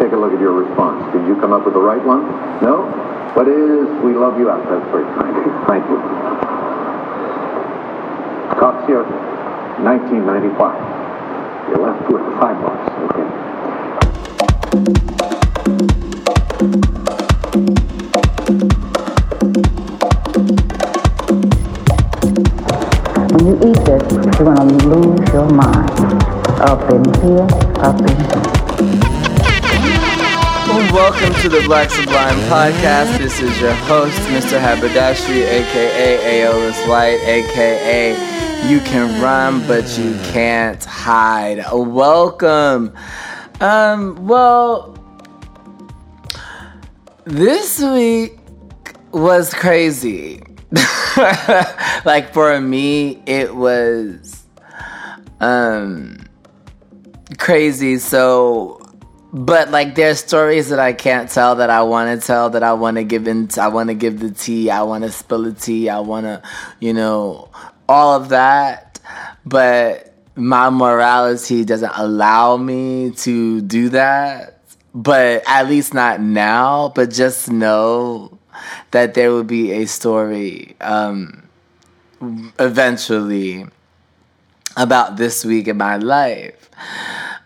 take 0.00 0.12
a 0.12 0.16
look 0.16 0.32
at 0.32 0.40
your 0.40 0.52
response. 0.52 1.12
Did 1.12 1.28
you 1.28 1.36
come 1.36 1.52
up 1.52 1.66
with 1.66 1.74
the 1.74 1.80
right 1.80 2.02
one? 2.02 2.24
No? 2.64 2.88
What 3.36 3.46
is 3.46 3.86
We 4.02 4.14
Love 4.14 4.40
You 4.40 4.48
Out? 4.48 4.64
That's 4.64 4.90
very 4.90 5.04
kind. 5.12 5.36
Thank 5.68 5.84
you. 5.92 6.00
Costs 8.56 8.88
you 8.88 9.04
1995. 9.84 11.68
You're 11.68 11.84
left 11.84 12.08
with 12.10 12.24
five 12.40 12.56
bucks. 12.64 12.88
Okay. 13.12 13.28
When 23.28 23.44
you 23.46 23.54
eat 23.68 23.80
this, 23.84 24.02
you're 24.12 24.32
gonna 24.48 24.64
lose 24.64 25.28
your 25.32 25.48
mind. 25.50 25.90
Up 26.60 26.90
in 26.90 27.04
here, 27.20 27.48
up 27.84 28.00
in 28.00 28.16
here. 28.16 28.59
Welcome 30.92 31.32
to 31.42 31.48
the 31.48 31.62
Black 31.66 31.88
Sublime 31.88 32.36
Podcast. 32.50 33.16
This 33.16 33.40
is 33.40 33.60
your 33.60 33.72
host, 33.74 34.18
Mr. 34.22 34.58
Haberdashery, 34.58 35.42
aka 35.42 36.42
Aeolus 36.42 36.84
White, 36.88 37.20
aka 37.22 38.68
You 38.68 38.80
Can 38.80 39.22
Run 39.22 39.64
But 39.68 39.96
You 39.96 40.18
Can't 40.32 40.82
Hide. 40.82 41.64
Welcome. 41.72 42.92
Um, 43.60 44.26
well, 44.26 44.98
this 47.22 47.80
week 47.80 48.40
was 49.12 49.54
crazy. 49.54 50.42
like 52.04 52.32
for 52.32 52.60
me, 52.60 53.22
it 53.26 53.54
was 53.54 54.44
um 55.38 56.18
crazy. 57.38 57.98
So 57.98 58.79
but 59.32 59.70
like 59.70 59.94
there's 59.94 60.18
stories 60.18 60.70
that 60.70 60.78
I 60.78 60.92
can't 60.92 61.30
tell 61.30 61.56
that 61.56 61.70
I 61.70 61.82
want 61.82 62.20
to 62.20 62.26
tell 62.26 62.50
that 62.50 62.62
I 62.62 62.72
want 62.72 62.96
to 62.96 63.04
give 63.04 63.28
in 63.28 63.48
I 63.58 63.68
want 63.68 63.88
to 63.88 63.94
give 63.94 64.18
the 64.18 64.30
tea 64.30 64.70
I 64.70 64.82
want 64.82 65.04
to 65.04 65.12
spill 65.12 65.42
the 65.42 65.52
tea 65.52 65.88
I 65.88 66.00
want 66.00 66.26
to 66.26 66.42
you 66.80 66.92
know 66.92 67.48
all 67.88 68.20
of 68.20 68.30
that. 68.30 69.00
But 69.44 70.14
my 70.36 70.70
morality 70.70 71.64
doesn't 71.64 71.92
allow 71.94 72.56
me 72.56 73.10
to 73.10 73.60
do 73.60 73.88
that. 73.90 74.60
But 74.94 75.44
at 75.46 75.68
least 75.68 75.94
not 75.94 76.20
now 76.20 76.88
but 76.88 77.10
just 77.10 77.50
know 77.50 78.38
that 78.90 79.14
there 79.14 79.30
will 79.30 79.44
be 79.44 79.70
a 79.72 79.86
story 79.86 80.74
um 80.80 81.48
eventually 82.58 83.64
about 84.76 85.16
this 85.16 85.44
week 85.44 85.68
in 85.68 85.76
my 85.76 85.96
life 85.96 86.68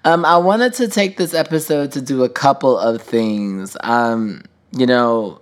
um, 0.04 0.24
I 0.24 0.36
wanted 0.36 0.74
to 0.74 0.88
take 0.88 1.16
this 1.16 1.34
episode 1.34 1.92
to 1.92 2.02
do 2.02 2.24
a 2.24 2.28
couple 2.28 2.78
of 2.78 3.00
things. 3.00 3.76
Um, 3.80 4.42
you 4.72 4.86
know, 4.86 5.40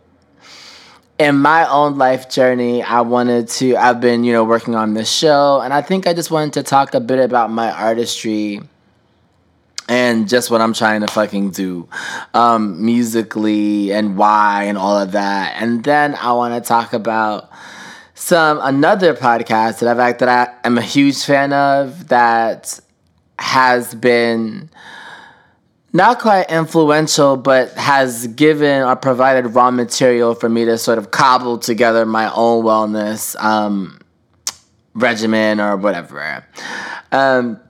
in 1.18 1.36
my 1.36 1.68
own 1.68 1.98
life 1.98 2.30
journey, 2.30 2.82
I 2.82 3.00
wanted 3.00 3.48
to, 3.48 3.76
I've 3.76 4.00
been, 4.00 4.24
you 4.24 4.32
know, 4.32 4.44
working 4.44 4.74
on 4.74 4.94
this 4.94 5.10
show, 5.10 5.60
and 5.60 5.72
I 5.72 5.82
think 5.82 6.06
I 6.06 6.14
just 6.14 6.30
wanted 6.30 6.54
to 6.54 6.62
talk 6.62 6.94
a 6.94 7.00
bit 7.00 7.18
about 7.18 7.50
my 7.50 7.70
artistry 7.70 8.60
and 9.88 10.28
just 10.28 10.50
what 10.50 10.60
I'm 10.60 10.72
trying 10.72 11.00
to 11.00 11.08
fucking 11.08 11.50
do 11.50 11.88
um, 12.34 12.84
musically 12.84 13.92
and 13.92 14.16
why 14.16 14.64
and 14.64 14.78
all 14.78 14.96
of 14.96 15.12
that. 15.12 15.54
And 15.60 15.82
then 15.82 16.14
I 16.14 16.32
want 16.32 16.54
to 16.54 16.66
talk 16.66 16.92
about 16.92 17.50
some 18.14 18.60
another 18.62 19.14
podcast 19.14 19.80
that 19.80 19.98
I've 19.98 20.18
that 20.18 20.28
I 20.28 20.66
am 20.66 20.78
a 20.78 20.82
huge 20.82 21.24
fan 21.24 21.52
of 21.52 22.08
that 22.08 22.78
has 23.38 23.94
been 23.94 24.70
not 25.92 26.20
quite 26.20 26.50
influential, 26.50 27.36
but 27.36 27.72
has 27.72 28.26
given 28.28 28.82
or 28.82 28.96
provided 28.96 29.46
raw 29.48 29.70
material 29.70 30.34
for 30.34 30.48
me 30.48 30.64
to 30.64 30.78
sort 30.78 30.98
of 30.98 31.10
cobble 31.10 31.58
together 31.58 32.06
my 32.06 32.32
own 32.32 32.64
wellness 32.64 33.36
um, 33.42 34.00
regimen 34.94 35.60
or 35.60 35.76
whatever. 35.76 36.44
Um, 37.10 37.60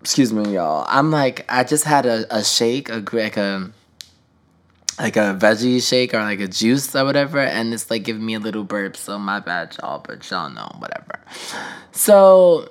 excuse 0.00 0.32
me, 0.32 0.54
y'all. 0.54 0.86
I'm 0.88 1.10
like, 1.10 1.44
I 1.48 1.64
just 1.64 1.84
had 1.84 2.06
a, 2.06 2.24
a 2.34 2.42
shake, 2.42 2.88
a 2.88 3.04
like 3.12 3.36
a 3.36 3.70
like 4.98 5.16
a 5.16 5.36
veggie 5.38 5.86
shake 5.86 6.14
or 6.14 6.20
like 6.20 6.40
a 6.40 6.48
juice 6.48 6.94
or 6.94 7.04
whatever, 7.04 7.38
and 7.38 7.74
it's 7.74 7.90
like 7.90 8.04
giving 8.04 8.24
me 8.24 8.34
a 8.34 8.40
little 8.40 8.64
burp. 8.64 8.96
So 8.96 9.18
my 9.18 9.40
bad, 9.40 9.76
y'all, 9.80 9.98
but 9.98 10.28
y'all 10.30 10.48
know 10.48 10.70
whatever. 10.78 11.20
So, 11.92 12.70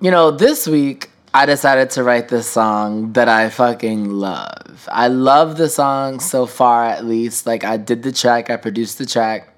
you 0.00 0.10
know, 0.10 0.30
this 0.30 0.66
week 0.66 1.09
I 1.32 1.46
decided 1.46 1.90
to 1.90 2.02
write 2.02 2.28
this 2.28 2.48
song 2.48 3.12
that 3.12 3.28
I 3.28 3.50
fucking 3.50 4.10
love. 4.10 4.88
I 4.90 5.06
love 5.06 5.56
the 5.56 5.68
song 5.68 6.18
so 6.18 6.44
far, 6.44 6.86
at 6.86 7.04
least. 7.04 7.46
Like, 7.46 7.62
I 7.62 7.76
did 7.76 8.02
the 8.02 8.10
track, 8.10 8.50
I 8.50 8.56
produced 8.56 8.98
the 8.98 9.06
track, 9.06 9.54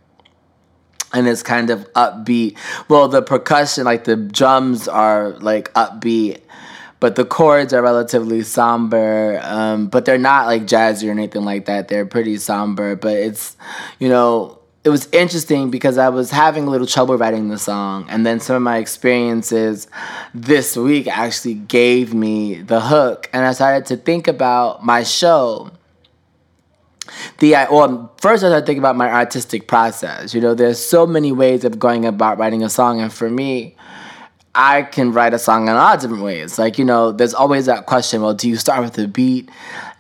and 1.15 1.27
it's 1.27 1.43
kind 1.43 1.71
of 1.71 1.91
upbeat. 1.94 2.59
Well, 2.88 3.09
the 3.09 3.22
percussion, 3.22 3.84
like 3.84 4.05
the 4.05 4.16
drums 4.16 4.87
are 4.87 5.31
like 5.31 5.72
upbeat, 5.72 6.43
but 7.00 7.16
the 7.16 7.25
chords 7.25 7.72
are 7.72 7.81
relatively 7.81 8.43
somber. 8.43 9.41
Um, 9.43 9.87
but 9.87 10.05
they're 10.05 10.19
not 10.19 10.47
like 10.47 10.66
jazzy 10.66 11.09
or 11.09 11.11
anything 11.11 11.44
like 11.44 11.65
that. 11.66 11.88
They're 11.88 12.06
pretty 12.06 12.37
somber, 12.37 12.97
but 12.97 13.15
it's, 13.15 13.56
you 13.99 14.11
know, 14.11 14.59
it 14.84 14.88
was 14.88 15.09
interesting 15.12 15.70
because 15.70 15.97
I 15.97 16.09
was 16.09 16.31
having 16.31 16.66
a 16.66 16.70
little 16.70 16.88
trouble 16.88 17.16
writing 17.16 17.48
the 17.48 17.59
song, 17.59 18.06
and 18.09 18.26
then 18.26 18.41
some 18.41 18.56
of 18.56 18.62
my 18.62 18.78
experiences 18.78 19.87
this 20.34 20.76
week 20.76 21.06
actually 21.06 21.54
gave 21.54 22.12
me 22.12 22.62
the 22.62 22.81
hook, 22.81 23.31
and 23.32 23.47
I 23.47 23.53
started 23.53 23.87
to 23.87 23.97
think 23.97 24.26
about 24.26 24.84
my 24.84 25.04
show. 25.04 25.70
The 27.38 27.53
well, 27.70 28.12
first 28.20 28.43
I 28.43 28.48
started 28.48 28.66
thinking 28.66 28.81
about 28.81 28.97
my 28.97 29.10
artistic 29.10 29.69
process. 29.69 30.34
You 30.34 30.41
know, 30.41 30.54
there's 30.54 30.78
so 30.78 31.06
many 31.06 31.31
ways 31.31 31.64
of 31.64 31.78
going 31.78 32.04
about 32.04 32.38
writing 32.38 32.64
a 32.64 32.70
song, 32.70 33.00
and 33.00 33.12
for 33.12 33.31
me, 33.31 33.76
I 34.54 34.82
can 34.82 35.12
write 35.12 35.32
a 35.32 35.38
song 35.38 35.69
in 35.69 35.75
a 35.75 35.76
lot 35.76 35.94
of 35.94 36.03
different 36.03 36.25
ways. 36.25 36.59
Like, 36.59 36.76
you 36.76 36.84
know, 36.84 37.12
there's 37.12 37.34
always 37.34 37.66
that 37.66 37.87
question, 37.87 38.20
well, 38.20 38.34
do 38.34 38.49
you 38.49 38.56
start 38.56 38.82
with 38.82 38.94
the 38.94 39.09
beat 39.09 39.49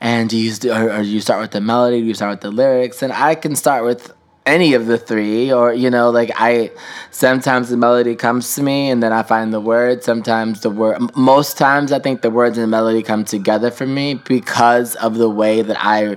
and 0.00 0.28
do 0.28 0.36
you, 0.36 0.52
or, 0.70 0.90
or 0.90 1.02
do 1.02 1.08
you 1.08 1.20
start 1.20 1.40
with 1.40 1.52
the 1.52 1.60
melody? 1.62 2.00
Do 2.00 2.06
you 2.06 2.12
start 2.12 2.32
with 2.32 2.40
the 2.42 2.50
lyrics? 2.50 3.02
And 3.02 3.14
I 3.14 3.34
can 3.34 3.56
start 3.56 3.82
with 3.82 4.12
any 4.44 4.74
of 4.74 4.86
the 4.86 4.98
three 4.98 5.52
or 5.52 5.72
you 5.72 5.88
know 5.88 6.10
like 6.10 6.30
i 6.36 6.70
sometimes 7.10 7.68
the 7.68 7.76
melody 7.76 8.16
comes 8.16 8.54
to 8.56 8.62
me 8.62 8.90
and 8.90 9.02
then 9.02 9.12
i 9.12 9.22
find 9.22 9.52
the 9.54 9.60
words. 9.60 10.04
Sometimes 10.04 10.60
the 10.62 10.70
word 10.70 10.98
most 11.16 11.56
times 11.56 11.92
i 11.92 11.98
think 11.98 12.22
the 12.22 12.30
words 12.30 12.58
and 12.58 12.64
the 12.64 12.68
melody 12.68 13.02
come 13.02 13.24
together 13.24 13.70
for 13.70 13.86
me 13.86 14.14
because 14.14 14.96
of 14.96 15.14
the 15.14 15.30
way 15.30 15.62
that 15.62 15.76
i 15.78 16.16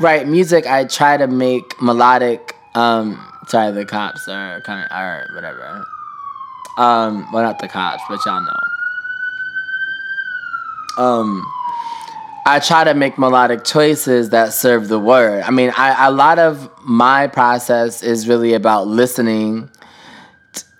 write 0.00 0.28
music. 0.28 0.66
I 0.66 0.84
try 0.84 1.16
to 1.16 1.26
make 1.26 1.80
melodic 1.80 2.54
um 2.74 3.24
sorry 3.48 3.72
the 3.72 3.84
cops 3.84 4.28
are 4.28 4.60
kind 4.60 4.84
of 4.84 4.96
or 4.96 5.26
whatever. 5.34 5.84
Um 6.76 7.32
well 7.32 7.42
not 7.42 7.58
the 7.58 7.68
cops 7.68 8.02
but 8.08 8.20
y'all 8.26 8.40
know. 8.42 8.60
Um 11.02 11.42
I 12.48 12.60
try 12.60 12.82
to 12.84 12.94
make 12.94 13.18
melodic 13.18 13.62
choices 13.62 14.30
that 14.30 14.54
serve 14.54 14.88
the 14.88 14.98
word. 14.98 15.42
I 15.42 15.50
mean, 15.50 15.70
I, 15.76 16.06
a 16.06 16.10
lot 16.10 16.38
of 16.38 16.70
my 16.82 17.26
process 17.26 18.02
is 18.02 18.26
really 18.26 18.54
about 18.54 18.86
listening, 18.86 19.68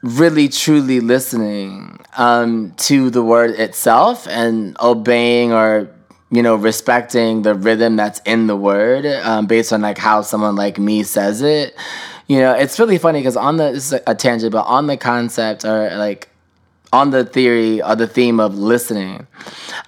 really 0.02 0.48
truly 0.48 1.00
listening 1.00 2.00
um, 2.16 2.72
to 2.78 3.10
the 3.10 3.22
word 3.22 3.50
itself 3.50 4.26
and 4.28 4.78
obeying 4.80 5.52
or 5.52 5.90
you 6.30 6.42
know 6.42 6.54
respecting 6.54 7.42
the 7.42 7.54
rhythm 7.54 7.96
that's 7.96 8.20
in 8.24 8.46
the 8.46 8.56
word 8.56 9.04
um, 9.04 9.46
based 9.46 9.70
on 9.70 9.82
like 9.82 9.98
how 9.98 10.22
someone 10.22 10.56
like 10.56 10.78
me 10.78 11.02
says 11.02 11.42
it. 11.42 11.76
You 12.28 12.38
know, 12.38 12.54
it's 12.54 12.78
really 12.78 12.96
funny 12.96 13.20
because 13.20 13.36
on 13.36 13.58
the 13.58 13.72
this 13.72 13.92
is 13.92 14.00
a 14.06 14.14
tangent, 14.14 14.52
but 14.52 14.62
on 14.62 14.86
the 14.86 14.96
concept 14.96 15.66
or 15.66 15.94
like 15.98 16.30
on 16.92 17.10
the 17.10 17.24
theory 17.24 17.82
or 17.82 17.94
the 17.96 18.06
theme 18.06 18.40
of 18.40 18.56
listening. 18.58 19.26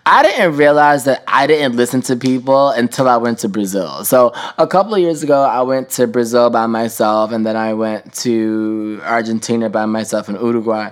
I 0.04 0.22
didn't 0.22 0.56
realize 0.56 1.04
that 1.04 1.22
I 1.26 1.46
didn't 1.46 1.76
listen 1.76 2.02
to 2.02 2.16
people 2.16 2.70
until 2.70 3.08
I 3.08 3.16
went 3.16 3.38
to 3.40 3.48
Brazil. 3.48 4.04
So 4.04 4.32
a 4.58 4.66
couple 4.66 4.94
of 4.94 5.00
years 5.00 5.22
ago, 5.22 5.42
I 5.42 5.62
went 5.62 5.88
to 5.90 6.06
Brazil 6.06 6.50
by 6.50 6.66
myself, 6.66 7.32
and 7.32 7.44
then 7.46 7.56
I 7.56 7.72
went 7.74 8.12
to 8.14 9.00
Argentina 9.02 9.70
by 9.70 9.86
myself 9.86 10.28
and 10.28 10.38
Uruguay. 10.38 10.90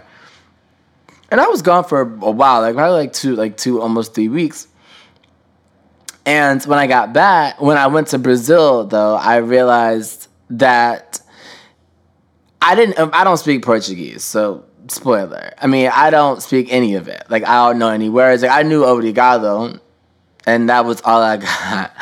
And 1.30 1.40
I 1.40 1.46
was 1.48 1.60
gone 1.60 1.84
for 1.84 2.00
a 2.00 2.30
while, 2.30 2.62
like 2.62 2.74
probably 2.74 2.98
like 3.00 3.12
two, 3.12 3.36
like 3.36 3.56
two, 3.56 3.82
almost 3.82 4.14
three 4.14 4.28
weeks. 4.28 4.66
And 6.24 6.62
when 6.64 6.78
I 6.78 6.86
got 6.86 7.12
back, 7.12 7.60
when 7.60 7.76
I 7.76 7.86
went 7.86 8.08
to 8.08 8.18
Brazil, 8.18 8.84
though, 8.84 9.14
I 9.14 9.36
realized 9.36 10.28
that 10.50 11.20
I 12.60 12.74
didn't. 12.74 12.98
I 13.14 13.24
don't 13.24 13.36
speak 13.36 13.62
Portuguese, 13.64 14.24
so 14.24 14.64
spoiler. 14.90 15.52
I 15.58 15.66
mean, 15.66 15.90
I 15.92 16.10
don't 16.10 16.42
speak 16.42 16.72
any 16.72 16.94
of 16.94 17.08
it. 17.08 17.24
Like 17.28 17.44
I 17.46 17.68
don't 17.68 17.78
know 17.78 17.90
any 17.90 18.08
words. 18.08 18.42
Like 18.42 18.50
I 18.50 18.62
knew 18.62 18.82
obrigado, 18.84 19.80
and 20.48 20.70
that 20.70 20.86
was 20.86 21.02
all 21.02 21.22
I 21.22 21.36
got. 21.48 21.92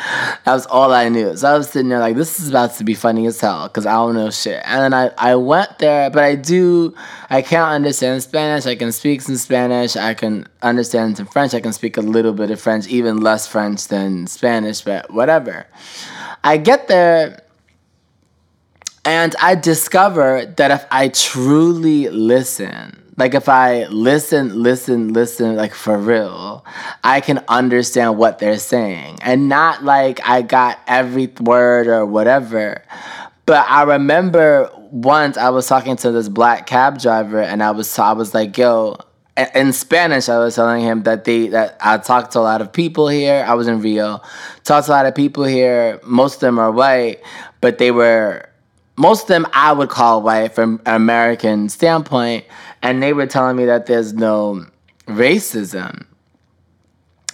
That 0.45 0.53
was 0.53 0.65
all 0.67 0.93
I 0.93 1.09
knew. 1.09 1.35
So 1.35 1.53
I 1.53 1.57
was 1.57 1.69
sitting 1.69 1.89
there 1.89 1.99
like, 1.99 2.15
this 2.15 2.39
is 2.39 2.49
about 2.49 2.73
to 2.75 2.85
be 2.85 2.93
funny 2.93 3.25
as 3.27 3.39
hell 3.41 3.67
because 3.67 3.85
I 3.85 3.91
don't 3.93 4.15
know 4.15 4.29
shit. 4.29 4.61
And 4.63 4.81
then 4.81 4.93
I, 4.93 5.31
I 5.31 5.35
went 5.35 5.79
there, 5.79 6.09
but 6.09 6.23
I 6.23 6.35
do, 6.35 6.95
I 7.29 7.41
can't 7.41 7.71
understand 7.71 8.23
Spanish. 8.23 8.65
I 8.65 8.75
can 8.75 8.93
speak 8.93 9.21
some 9.21 9.35
Spanish. 9.35 9.97
I 9.97 10.13
can 10.13 10.47
understand 10.61 11.17
some 11.17 11.25
French. 11.27 11.53
I 11.53 11.59
can 11.59 11.73
speak 11.73 11.97
a 11.97 12.01
little 12.01 12.33
bit 12.33 12.49
of 12.49 12.61
French, 12.61 12.87
even 12.87 13.19
less 13.19 13.45
French 13.47 13.89
than 13.89 14.27
Spanish, 14.27 14.81
but 14.81 15.11
whatever. 15.11 15.67
I 16.43 16.55
get 16.55 16.87
there 16.87 17.41
and 19.07 19.33
I 19.39 19.55
discover 19.55 20.45
that 20.57 20.69
if 20.69 20.85
I 20.91 21.07
truly 21.07 22.09
listen, 22.09 23.01
like 23.15 23.35
if 23.35 23.47
I 23.47 23.85
listen, 23.85 24.61
listen, 24.61 25.13
listen, 25.13 25.55
like 25.55 25.73
for 25.73 25.97
real, 25.97 26.65
I 27.05 27.21
can 27.21 27.41
understand 27.47 28.17
what 28.17 28.39
they're 28.39 28.59
saying. 28.59 29.19
And 29.21 29.47
not 29.47 29.85
like 29.85 30.19
I 30.27 30.41
got 30.41 30.79
every 30.87 31.27
word 31.39 31.87
or 31.87 32.05
whatever. 32.05 32.83
But 33.45 33.65
I 33.69 33.83
remember 33.83 34.69
once 34.91 35.37
I 35.37 35.51
was 35.51 35.67
talking 35.67 35.95
to 35.95 36.11
this 36.11 36.27
black 36.27 36.67
cab 36.67 36.99
driver 36.99 37.41
and 37.41 37.63
I 37.63 37.71
was 37.71 37.97
I 37.97 38.11
was 38.11 38.33
like, 38.33 38.57
yo, 38.57 38.97
in 39.55 39.71
Spanish, 39.71 40.27
I 40.27 40.37
was 40.39 40.55
telling 40.55 40.83
him 40.83 41.03
that 41.03 41.23
they 41.23 41.47
that 41.47 41.77
I 41.79 41.97
talked 41.99 42.33
to 42.33 42.39
a 42.39 42.41
lot 42.41 42.59
of 42.59 42.73
people 42.73 43.07
here. 43.07 43.45
I 43.47 43.53
was 43.53 43.69
in 43.69 43.79
Rio, 43.79 44.19
talked 44.65 44.87
to 44.87 44.91
a 44.91 44.95
lot 44.95 45.05
of 45.05 45.15
people 45.15 45.45
here. 45.45 46.01
Most 46.03 46.35
of 46.35 46.41
them 46.41 46.59
are 46.59 46.73
white, 46.73 47.21
but 47.61 47.77
they 47.77 47.91
were 47.91 48.49
most 48.97 49.23
of 49.23 49.27
them 49.27 49.47
I 49.53 49.71
would 49.71 49.89
call 49.89 50.21
white 50.21 50.53
from 50.53 50.81
an 50.85 50.95
American 50.95 51.69
standpoint, 51.69 52.45
and 52.81 53.01
they 53.01 53.13
were 53.13 53.27
telling 53.27 53.55
me 53.55 53.65
that 53.65 53.85
there's 53.85 54.13
no 54.13 54.65
racism. 55.07 56.05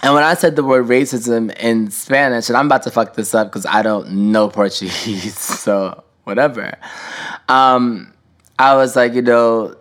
And 0.01 0.13
when 0.13 0.24
I 0.24 0.33
said 0.33 0.57
the 0.57 0.63
word 0.63 0.86
racism 0.88 1.56
in 1.57 1.89
Spanish, 1.89 2.50
and 2.50 2.57
I'm 2.57 2.65
about 2.65 2.83
to 2.83 2.92
fuck 2.92 3.15
this 3.15 3.33
up 3.33 3.48
because 3.48 3.65
I 3.65 3.81
don't 3.81 4.31
know 4.31 4.50
Portuguese, 4.50 5.39
so 5.39 6.04
whatever. 6.25 6.77
Um, 7.48 8.13
I 8.60 8.75
was 8.75 8.98
like, 8.98 9.13
you 9.13 9.21
know, 9.21 9.75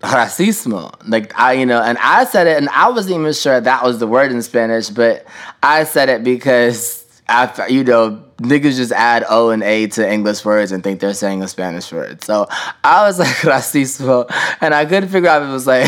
racismo. 0.00 0.94
Like 1.08 1.36
I, 1.38 1.54
you 1.54 1.66
know, 1.66 1.82
and 1.82 1.98
I 1.98 2.24
said 2.24 2.46
it, 2.46 2.56
and 2.56 2.68
I 2.68 2.90
wasn't 2.90 3.18
even 3.18 3.32
sure 3.32 3.60
that 3.60 3.82
was 3.82 3.98
the 3.98 4.06
word 4.06 4.30
in 4.30 4.40
Spanish, 4.42 4.88
but 4.88 5.26
I 5.62 5.82
said 5.82 6.08
it 6.08 6.22
because 6.22 7.04
after 7.28 7.68
you 7.68 7.82
know 7.82 8.22
niggas 8.44 8.76
just 8.76 8.92
add 8.92 9.24
O 9.28 9.50
and 9.50 9.62
A 9.62 9.86
to 9.88 10.10
English 10.10 10.44
words 10.44 10.72
and 10.72 10.82
think 10.82 11.00
they're 11.00 11.14
saying 11.14 11.42
a 11.42 11.48
Spanish 11.48 11.92
word. 11.92 12.22
So 12.22 12.46
I 12.82 13.06
was 13.06 13.18
like 13.18 13.28
racismo, 13.38 14.26
and 14.60 14.74
I 14.74 14.84
couldn't 14.84 15.08
figure 15.08 15.28
out 15.28 15.42
if 15.42 15.48
it 15.48 15.52
was 15.52 15.66
like. 15.66 15.86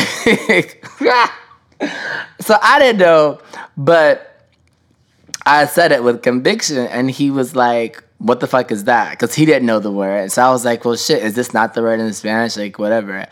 so 2.41 2.57
I 2.61 2.79
didn't 2.79 2.99
know, 2.99 3.39
but 3.75 4.49
I 5.45 5.65
said 5.65 5.91
it 5.91 6.03
with 6.03 6.23
conviction, 6.23 6.87
and 6.87 7.09
he 7.09 7.31
was 7.31 7.55
like, 7.55 8.03
"What 8.17 8.39
the 8.39 8.47
fuck 8.47 8.71
is 8.71 8.83
that?" 8.85 9.11
Because 9.11 9.33
he 9.33 9.45
didn't 9.45 9.65
know 9.65 9.79
the 9.79 9.91
word. 9.91 10.31
So 10.31 10.41
I 10.41 10.49
was 10.49 10.65
like, 10.65 10.83
"Well, 10.83 10.95
shit, 10.95 11.23
is 11.23 11.35
this 11.35 11.53
not 11.53 11.73
the 11.73 11.81
word 11.81 11.99
in 11.99 12.11
Spanish? 12.13 12.57
Like, 12.57 12.79
whatever." 12.79 13.25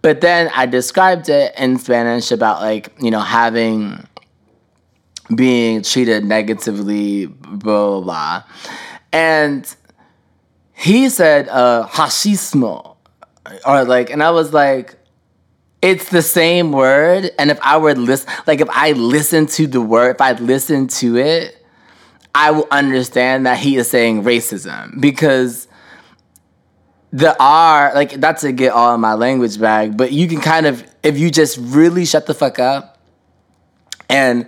But 0.00 0.20
then 0.20 0.50
I 0.54 0.66
described 0.66 1.28
it 1.28 1.52
in 1.58 1.78
Spanish 1.78 2.30
about 2.30 2.60
like 2.60 2.92
you 3.00 3.10
know 3.10 3.20
having 3.20 4.06
being 5.34 5.82
treated 5.82 6.24
negatively, 6.24 7.26
blah, 7.26 7.56
blah, 7.56 8.00
blah. 8.00 8.44
And 9.12 9.74
he 10.74 11.08
said, 11.08 11.48
uh, 11.48 11.86
hashismo. 11.88 12.96
Or 13.66 13.84
like, 13.84 14.10
and 14.10 14.22
I 14.22 14.30
was 14.30 14.52
like, 14.52 14.96
it's 15.80 16.10
the 16.10 16.22
same 16.22 16.72
word. 16.72 17.30
And 17.38 17.50
if 17.50 17.58
I 17.62 17.76
were 17.78 17.94
listen, 17.94 18.30
like 18.46 18.60
if 18.60 18.68
I 18.70 18.92
listen 18.92 19.46
to 19.46 19.66
the 19.66 19.80
word, 19.80 20.16
if 20.16 20.20
I 20.20 20.32
listen 20.32 20.88
to 20.88 21.16
it, 21.16 21.54
I 22.34 22.50
will 22.50 22.66
understand 22.70 23.46
that 23.46 23.58
he 23.58 23.76
is 23.76 23.90
saying 23.90 24.22
racism 24.22 25.00
because 25.00 25.66
the 27.12 27.34
R, 27.40 27.92
like 27.94 28.12
that's 28.12 28.42
to 28.42 28.52
get 28.52 28.72
all 28.72 28.94
in 28.94 29.00
my 29.00 29.14
language 29.14 29.58
bag, 29.58 29.96
but 29.96 30.12
you 30.12 30.28
can 30.28 30.40
kind 30.40 30.66
of, 30.66 30.84
if 31.02 31.18
you 31.18 31.30
just 31.30 31.58
really 31.58 32.04
shut 32.04 32.26
the 32.26 32.34
fuck 32.34 32.58
up 32.58 32.98
and 34.08 34.46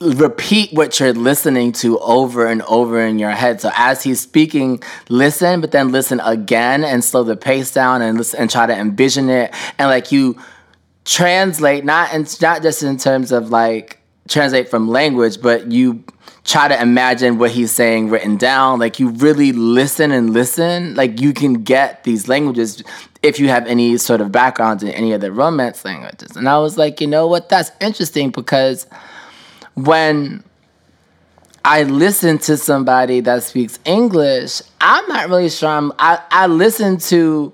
repeat 0.00 0.72
what 0.72 0.98
you're 0.98 1.12
listening 1.12 1.72
to 1.72 1.98
over 2.00 2.46
and 2.46 2.62
over 2.62 3.04
in 3.04 3.18
your 3.18 3.30
head. 3.30 3.60
So 3.60 3.70
as 3.74 4.02
he's 4.02 4.20
speaking, 4.20 4.82
listen, 5.08 5.60
but 5.60 5.72
then 5.72 5.92
listen 5.92 6.20
again 6.20 6.84
and 6.84 7.04
slow 7.04 7.24
the 7.24 7.36
pace 7.36 7.72
down 7.72 8.02
and 8.02 8.18
listen 8.18 8.40
and 8.40 8.50
try 8.50 8.66
to 8.66 8.74
envision 8.74 9.28
it 9.28 9.54
and 9.78 9.88
like 9.88 10.10
you 10.12 10.38
translate 11.04 11.84
not 11.84 12.12
and 12.12 12.40
not 12.40 12.62
just 12.62 12.82
in 12.82 12.96
terms 12.96 13.32
of 13.32 13.50
like 13.50 13.98
translate 14.28 14.68
from 14.68 14.88
language, 14.88 15.40
but 15.40 15.70
you 15.72 16.04
try 16.44 16.68
to 16.68 16.80
imagine 16.80 17.38
what 17.38 17.50
he's 17.50 17.72
saying 17.72 18.08
written 18.08 18.36
down. 18.36 18.78
Like 18.78 18.98
you 18.98 19.10
really 19.10 19.52
listen 19.52 20.12
and 20.12 20.32
listen. 20.32 20.94
Like 20.94 21.20
you 21.20 21.32
can 21.32 21.62
get 21.62 22.04
these 22.04 22.28
languages 22.28 22.82
if 23.22 23.38
you 23.38 23.48
have 23.48 23.66
any 23.66 23.96
sort 23.96 24.20
of 24.20 24.30
background 24.30 24.82
in 24.82 24.88
any 24.90 25.12
of 25.12 25.20
the 25.20 25.32
romance 25.32 25.84
languages. 25.84 26.36
And 26.36 26.48
I 26.48 26.58
was 26.58 26.78
like, 26.78 27.00
you 27.00 27.06
know 27.06 27.26
what? 27.26 27.48
That's 27.48 27.70
interesting 27.80 28.30
because 28.30 28.86
when 29.84 30.44
I 31.64 31.82
listen 31.82 32.38
to 32.38 32.56
somebody 32.56 33.20
that 33.20 33.42
speaks 33.42 33.78
English, 33.84 34.62
I'm 34.80 35.06
not 35.08 35.28
really 35.28 35.50
sure. 35.50 35.68
I'm, 35.68 35.92
I, 35.98 36.20
I 36.30 36.46
listen 36.46 36.98
to 36.98 37.52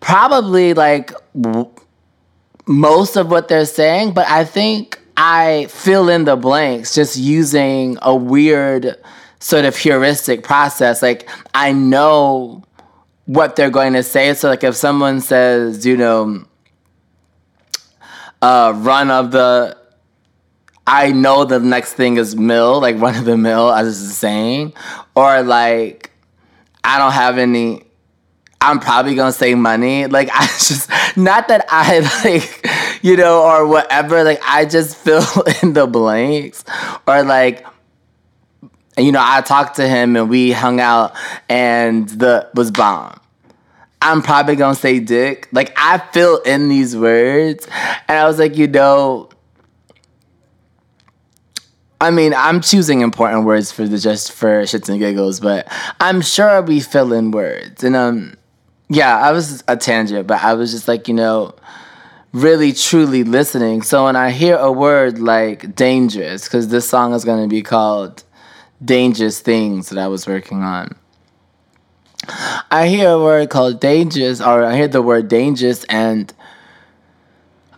probably 0.00 0.74
like 0.74 1.12
most 2.66 3.16
of 3.16 3.30
what 3.30 3.48
they're 3.48 3.66
saying, 3.66 4.12
but 4.12 4.28
I 4.28 4.44
think 4.44 5.00
I 5.16 5.66
fill 5.70 6.08
in 6.08 6.24
the 6.24 6.36
blanks 6.36 6.94
just 6.94 7.16
using 7.16 7.98
a 8.02 8.14
weird 8.14 8.96
sort 9.40 9.64
of 9.64 9.76
heuristic 9.76 10.42
process. 10.42 11.02
Like 11.02 11.28
I 11.54 11.72
know 11.72 12.62
what 13.24 13.56
they're 13.56 13.70
going 13.70 13.94
to 13.94 14.02
say. 14.02 14.32
So 14.34 14.50
like 14.50 14.62
if 14.62 14.76
someone 14.76 15.20
says, 15.20 15.84
you 15.84 15.96
know, 15.96 16.44
uh, 18.42 18.72
run 18.76 19.10
of 19.10 19.32
the 19.32 19.76
I 20.86 21.10
know 21.10 21.44
the 21.44 21.58
next 21.58 21.94
thing 21.94 22.16
is 22.16 22.36
mill, 22.36 22.80
like 22.80 22.96
run 23.00 23.16
of 23.16 23.24
the 23.24 23.36
mill, 23.36 23.72
as 23.72 23.88
it's 23.88 24.16
saying, 24.16 24.74
or 25.14 25.42
like 25.42 26.10
I 26.84 26.98
don't 26.98 27.12
have 27.12 27.38
any. 27.38 27.82
I'm 28.60 28.80
probably 28.80 29.14
gonna 29.14 29.32
say 29.32 29.54
money. 29.54 30.06
Like 30.16 30.30
I 30.32 30.46
just 30.46 30.88
not 31.16 31.48
that 31.48 31.66
I 31.68 31.98
like 32.24 32.66
you 33.02 33.16
know 33.16 33.42
or 33.42 33.66
whatever. 33.66 34.22
Like 34.24 34.40
I 34.44 34.64
just 34.64 34.96
fill 34.96 35.24
in 35.62 35.72
the 35.72 35.86
blanks 35.86 36.64
or 37.06 37.22
like 37.22 37.66
you 38.96 39.12
know 39.12 39.22
I 39.22 39.42
talked 39.42 39.76
to 39.76 39.88
him 39.88 40.16
and 40.16 40.30
we 40.30 40.52
hung 40.52 40.80
out 40.80 41.14
and 41.48 42.08
the 42.08 42.48
was 42.54 42.70
bomb. 42.70 43.20
I'm 44.00 44.22
probably 44.22 44.56
gonna 44.56 44.74
say 44.74 45.00
dick. 45.00 45.48
Like 45.52 45.72
I 45.76 45.98
fill 45.98 46.38
in 46.42 46.68
these 46.68 46.96
words 46.96 47.66
and 48.08 48.18
I 48.18 48.26
was 48.26 48.38
like, 48.38 48.56
you 48.56 48.68
know, 48.68 49.30
I 52.06 52.10
mean, 52.10 52.34
I'm 52.34 52.60
choosing 52.60 53.00
important 53.00 53.46
words 53.46 53.72
for 53.72 53.84
the 53.88 53.98
just 53.98 54.30
for 54.30 54.62
shits 54.62 54.88
and 54.88 55.00
giggles, 55.00 55.40
but 55.40 55.66
I'm 55.98 56.20
sure 56.20 56.62
we 56.62 56.78
fill 56.78 57.12
in 57.12 57.32
words. 57.32 57.82
And 57.82 57.96
um 57.96 58.36
yeah, 58.88 59.18
I 59.18 59.32
was 59.32 59.64
a 59.66 59.76
tangent, 59.76 60.28
but 60.28 60.40
I 60.44 60.54
was 60.54 60.70
just 60.70 60.86
like, 60.86 61.08
you 61.08 61.14
know, 61.14 61.56
really 62.30 62.72
truly 62.72 63.24
listening. 63.24 63.82
So 63.82 64.04
when 64.04 64.14
I 64.14 64.30
hear 64.30 64.54
a 64.56 64.70
word 64.70 65.18
like 65.18 65.74
dangerous, 65.74 66.44
because 66.44 66.68
this 66.68 66.88
song 66.88 67.12
is 67.12 67.24
gonna 67.24 67.48
be 67.48 67.60
called 67.60 68.22
Dangerous 68.84 69.40
Things 69.40 69.88
that 69.88 69.98
I 69.98 70.06
was 70.06 70.28
working 70.28 70.62
on. 70.62 70.94
I 72.70 72.86
hear 72.86 73.10
a 73.10 73.18
word 73.18 73.50
called 73.50 73.80
dangerous, 73.80 74.40
or 74.40 74.62
I 74.62 74.76
hear 74.76 74.86
the 74.86 75.02
word 75.02 75.26
dangerous, 75.26 75.82
and 75.86 76.32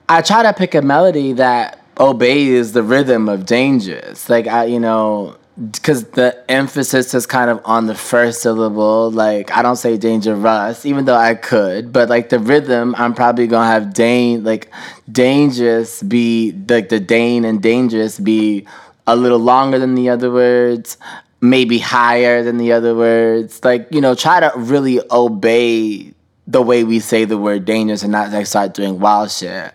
I 0.07 0.21
try 0.21 0.43
to 0.43 0.53
pick 0.53 0.75
a 0.75 0.83
melody 0.83 1.33
that 1.33 1.83
obeys 1.99 2.73
the 2.73 2.83
rhythm 2.83 3.29
of 3.29 3.47
dangerous. 3.47 4.29
Like 4.29 4.47
I, 4.47 4.65
you 4.65 4.81
know, 4.81 5.37
because 5.73 6.05
the 6.11 6.45
emphasis 6.49 7.15
is 7.15 7.27
kind 7.27 7.51
of 7.51 7.61
on 7.65 7.87
the 7.87 7.95
first 7.95 8.43
syllable. 8.43 9.11
Like 9.11 9.51
I 9.51 9.63
don't 9.63 9.77
say 9.77 9.97
dangerous, 9.97 10.87
even 10.87 11.05
though 11.05 11.17
I 11.17 11.35
could, 11.35 11.93
but 11.93 12.09
like 12.09 12.29
the 12.29 12.39
rhythm, 12.39 12.95
I'm 12.97 13.15
probably 13.15 13.47
gonna 13.47 13.67
have 13.67 13.93
Dane 13.93 14.45
like 14.45 14.71
dangerous 15.11 16.03
be 16.03 16.53
like 16.69 16.89
the 16.89 17.01
Dane 17.01 17.45
and 17.45 17.63
dangerous 17.63 18.19
be 18.19 18.67
a 19.07 19.17
little 19.17 19.39
longer 19.39 19.79
than 19.79 19.95
the 19.95 20.11
other 20.11 20.31
words, 20.31 20.97
maybe 21.41 21.79
higher 21.79 22.43
than 22.45 22.59
the 22.59 22.73
other 22.73 22.95
words. 22.95 23.65
Like 23.65 23.89
you 23.91 24.01
know, 24.01 24.15
try 24.15 24.41
to 24.41 24.53
really 24.57 25.01
obey 25.11 26.13
the 26.47 26.63
way 26.63 26.85
we 26.85 27.01
say 27.01 27.25
the 27.25 27.37
word 27.37 27.65
dangerous 27.65 28.03
and 28.03 28.13
not 28.13 28.31
like 28.31 28.47
start 28.47 28.75
doing 28.75 29.01
wild 29.01 29.31
shit. 29.31 29.75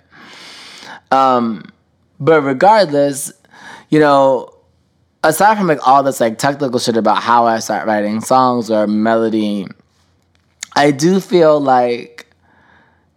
Um, 1.12 1.66
but 2.20 2.42
regardless, 2.42 3.32
you 3.90 4.00
know, 4.00 4.54
aside 5.24 5.58
from 5.58 5.68
like 5.68 5.86
all 5.88 6.04
this 6.04 6.20
like 6.20 6.38
technical 6.38 6.80
shit 6.80 6.98
about 6.98 7.22
how 7.24 7.46
I 7.46 7.60
start 7.60 7.88
writing 7.88 8.22
songs 8.22 8.70
or 8.70 8.88
melody, 8.88 9.68
I 10.76 10.92
do 10.92 11.20
feel 11.20 11.60
like 11.60 12.28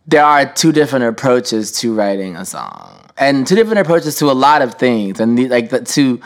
there 0.07 0.25
are 0.25 0.47
two 0.47 0.73
different 0.73 1.05
approaches 1.05 1.73
to 1.81 1.95
writing 1.95 2.37
a 2.37 2.45
song. 2.45 2.93
and 3.19 3.47
two 3.47 3.55
different 3.55 3.81
approaches 3.81 4.17
to 4.17 4.31
a 4.31 4.33
lot 4.37 4.61
of 4.63 4.75
things, 4.75 5.21
and 5.21 5.39
the, 5.39 5.49
like 5.49 5.71
the 5.71 5.81
two 5.81 6.21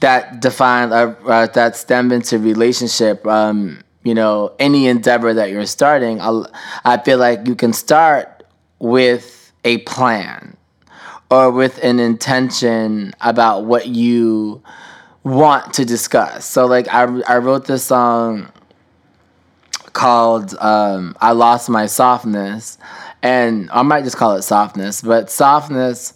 that 0.00 0.40
define 0.40 0.92
uh, 0.92 1.14
uh, 1.26 1.46
that 1.48 1.76
stem 1.76 2.12
into 2.12 2.38
relationship. 2.38 3.26
Um, 3.26 3.82
you 4.04 4.14
know, 4.14 4.54
any 4.60 4.86
endeavor 4.86 5.34
that 5.34 5.50
you're 5.50 5.66
starting, 5.66 6.20
I'll, 6.20 6.48
I 6.84 6.96
feel 6.98 7.18
like 7.18 7.48
you 7.48 7.56
can 7.56 7.72
start 7.72 8.44
with 8.78 9.52
a 9.64 9.78
plan 9.78 10.56
or 11.30 11.50
with 11.50 11.82
an 11.82 11.98
intention 11.98 13.14
about 13.20 13.64
what 13.64 13.88
you 13.88 14.62
want 15.24 15.74
to 15.74 15.84
discuss. 15.84 16.44
So, 16.44 16.66
like, 16.66 16.88
I, 16.88 17.02
I 17.28 17.38
wrote 17.38 17.66
this 17.66 17.84
song 17.84 18.52
called 19.92 20.54
um, 20.60 21.16
I 21.20 21.32
Lost 21.32 21.68
My 21.68 21.86
Softness, 21.86 22.78
and 23.22 23.70
I 23.70 23.82
might 23.82 24.04
just 24.04 24.16
call 24.16 24.36
it 24.36 24.42
Softness, 24.42 25.02
but 25.02 25.30
Softness 25.30 26.14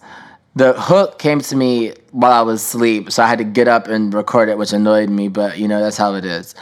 the 0.55 0.73
hook 0.75 1.19
came 1.19 1.41
to 1.41 1.57
me 1.57 1.95
while 2.11 2.33
I 2.33 2.43
was 2.43 2.61
asleep, 2.61 3.13
so 3.13 3.23
I 3.23 3.27
had 3.27 3.39
to 3.39 3.45
get 3.45 3.69
up 3.69 3.87
and 3.87 4.13
record 4.13 4.49
it, 4.49 4.59
which 4.59 4.73
annoyed 4.73 5.09
me, 5.09 5.29
but 5.29 5.59
you 5.59 5.69
know, 5.69 5.81
that's 5.81 5.97
how 5.97 6.15
it 6.15 6.25
is. 6.25 6.55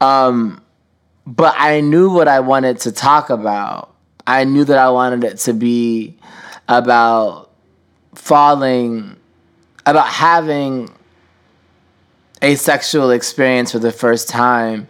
Um, 0.00 0.62
but 1.26 1.54
I 1.56 1.80
knew 1.80 2.10
what 2.10 2.28
I 2.28 2.40
wanted 2.40 2.80
to 2.80 2.92
talk 2.92 3.30
about. 3.30 3.94
I 4.26 4.44
knew 4.44 4.64
that 4.64 4.78
I 4.78 4.90
wanted 4.90 5.24
it 5.24 5.38
to 5.38 5.52
be 5.54 6.18
about 6.68 7.49
falling, 8.20 9.16
about 9.86 10.08
having 10.08 10.90
a 12.42 12.54
sexual 12.54 13.10
experience 13.10 13.72
for 13.72 13.78
the 13.78 13.92
first 13.92 14.28
time 14.28 14.88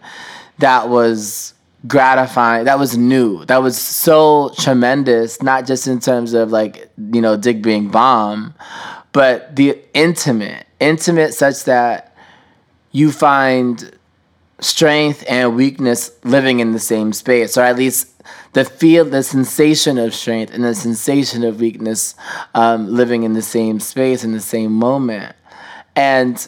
that 0.59 0.89
was 0.89 1.53
gratifying 1.87 2.65
that 2.65 2.77
was 2.77 2.95
new 2.95 3.43
that 3.45 3.63
was 3.63 3.75
so 3.75 4.51
tremendous 4.59 5.41
not 5.41 5.65
just 5.65 5.87
in 5.87 5.99
terms 5.99 6.33
of 6.33 6.51
like 6.51 6.91
you 7.11 7.19
know 7.19 7.35
dick 7.35 7.63
being 7.63 7.89
bomb 7.89 8.53
but 9.13 9.55
the 9.55 9.75
intimate 9.95 10.67
intimate 10.79 11.33
such 11.33 11.63
that 11.63 12.15
you 12.91 13.11
find 13.11 13.97
strength 14.59 15.23
and 15.27 15.55
weakness 15.55 16.11
living 16.23 16.59
in 16.59 16.71
the 16.71 16.79
same 16.79 17.11
space 17.11 17.57
or 17.57 17.61
at 17.61 17.75
least 17.75 18.10
the 18.53 18.65
feel 18.65 19.05
the 19.05 19.23
sensation 19.23 19.97
of 19.97 20.13
strength 20.13 20.53
and 20.53 20.63
the 20.63 20.75
sensation 20.75 21.43
of 21.43 21.59
weakness 21.59 22.15
um, 22.53 22.87
living 22.87 23.23
in 23.23 23.33
the 23.33 23.41
same 23.41 23.79
space 23.79 24.23
in 24.23 24.31
the 24.33 24.39
same 24.39 24.71
moment 24.71 25.35
and 25.95 26.47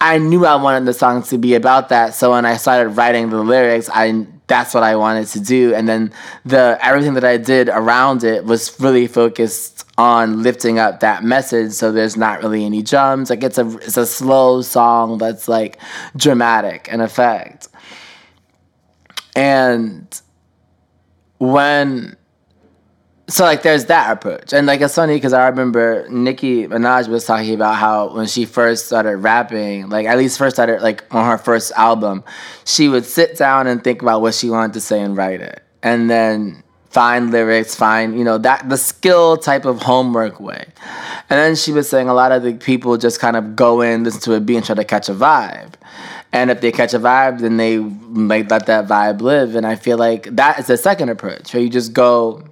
I 0.00 0.18
knew 0.18 0.44
I 0.44 0.56
wanted 0.56 0.84
the 0.86 0.92
song 0.92 1.22
to 1.24 1.38
be 1.38 1.54
about 1.54 1.88
that. 1.88 2.14
So 2.14 2.32
when 2.32 2.44
I 2.44 2.58
started 2.58 2.90
writing 2.90 3.30
the 3.30 3.38
lyrics, 3.42 3.88
I 3.92 4.26
that's 4.46 4.74
what 4.74 4.82
I 4.82 4.94
wanted 4.94 5.26
to 5.28 5.40
do. 5.40 5.74
And 5.74 5.88
then 5.88 6.12
the 6.44 6.78
everything 6.80 7.14
that 7.14 7.24
I 7.24 7.36
did 7.36 7.68
around 7.68 8.22
it 8.22 8.44
was 8.44 8.78
really 8.78 9.06
focused 9.06 9.84
on 9.98 10.42
lifting 10.42 10.78
up 10.78 11.00
that 11.00 11.24
message. 11.24 11.72
So 11.72 11.90
there's 11.92 12.16
not 12.16 12.42
really 12.42 12.64
any 12.64 12.82
drums. 12.82 13.30
Like 13.30 13.42
it's 13.42 13.58
a 13.58 13.68
it's 13.78 13.96
a 13.96 14.06
slow 14.06 14.62
song 14.62 15.18
that's 15.18 15.48
like 15.48 15.78
dramatic 16.14 16.88
in 16.88 17.00
effect. 17.00 17.68
And 19.34 20.20
when 21.38 22.16
so 23.28 23.44
like 23.44 23.62
there's 23.62 23.86
that 23.86 24.12
approach. 24.12 24.52
And 24.52 24.66
like 24.66 24.80
it's 24.80 24.94
funny 24.94 25.14
because 25.14 25.32
i 25.32 25.46
remember 25.48 26.06
nicki 26.08 26.66
minaj 26.66 27.08
was 27.08 27.24
talking 27.24 27.54
about 27.54 27.76
how 27.76 28.14
when 28.14 28.26
she 28.26 28.44
first 28.44 28.86
started 28.86 29.16
rapping 29.18 29.88
like 29.88 30.06
at 30.06 30.16
least 30.18 30.38
first 30.38 30.56
started 30.56 30.80
like 30.80 31.04
on 31.14 31.26
her 31.26 31.38
first 31.38 31.72
album 31.72 32.22
she 32.64 32.88
would 32.88 33.04
sit 33.04 33.36
down 33.36 33.66
and 33.66 33.82
think 33.82 34.02
about 34.02 34.22
what 34.22 34.34
she 34.34 34.48
wanted 34.50 34.72
to 34.74 34.80
say 34.80 35.00
and 35.00 35.16
write 35.16 35.40
it. 35.40 35.62
And 35.82 36.10
then 36.10 36.62
find 36.90 37.30
lyrics 37.30 37.74
find 37.74 38.16
you 38.16 38.24
know 38.24 38.38
that 38.38 38.66
the 38.70 38.78
skill 38.78 39.36
type 39.36 39.64
of 39.64 39.82
homework 39.82 40.40
way. 40.40 40.64
And 41.28 41.38
then 41.38 41.56
she 41.56 41.72
was 41.72 41.88
saying 41.88 42.08
a 42.08 42.14
lot 42.14 42.32
of 42.32 42.42
the 42.42 42.54
people 42.54 42.96
just 42.96 43.20
kind 43.20 43.36
of 43.36 43.56
go 43.56 43.80
in 43.80 44.04
listen 44.04 44.20
to 44.22 44.34
a 44.34 44.40
beat 44.40 44.56
and 44.56 44.64
try 44.64 44.74
to 44.76 44.84
catch 44.84 45.08
a 45.08 45.14
vibe 45.14 45.74
and 46.36 46.50
if 46.50 46.60
they 46.60 46.72
catch 46.72 46.94
a 46.94 46.98
vibe 46.98 47.40
then 47.40 47.56
they 47.56 47.78
like 47.78 48.50
let 48.50 48.66
that 48.66 48.86
vibe 48.86 49.20
live 49.20 49.54
and 49.56 49.66
i 49.66 49.74
feel 49.74 49.98
like 49.98 50.24
that 50.36 50.58
is 50.58 50.66
the 50.66 50.76
second 50.76 51.08
approach 51.08 51.52
where 51.52 51.62
you 51.62 51.68
just 51.68 51.92
go 51.92 52.42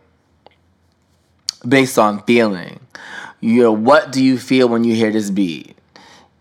based 1.66 1.98
on 1.98 2.22
feeling. 2.24 2.80
You 3.40 3.62
know, 3.62 3.72
what 3.72 4.12
do 4.12 4.22
you 4.22 4.38
feel 4.38 4.68
when 4.68 4.84
you 4.84 4.94
hear 4.94 5.10
this 5.10 5.30
beat? 5.30 5.76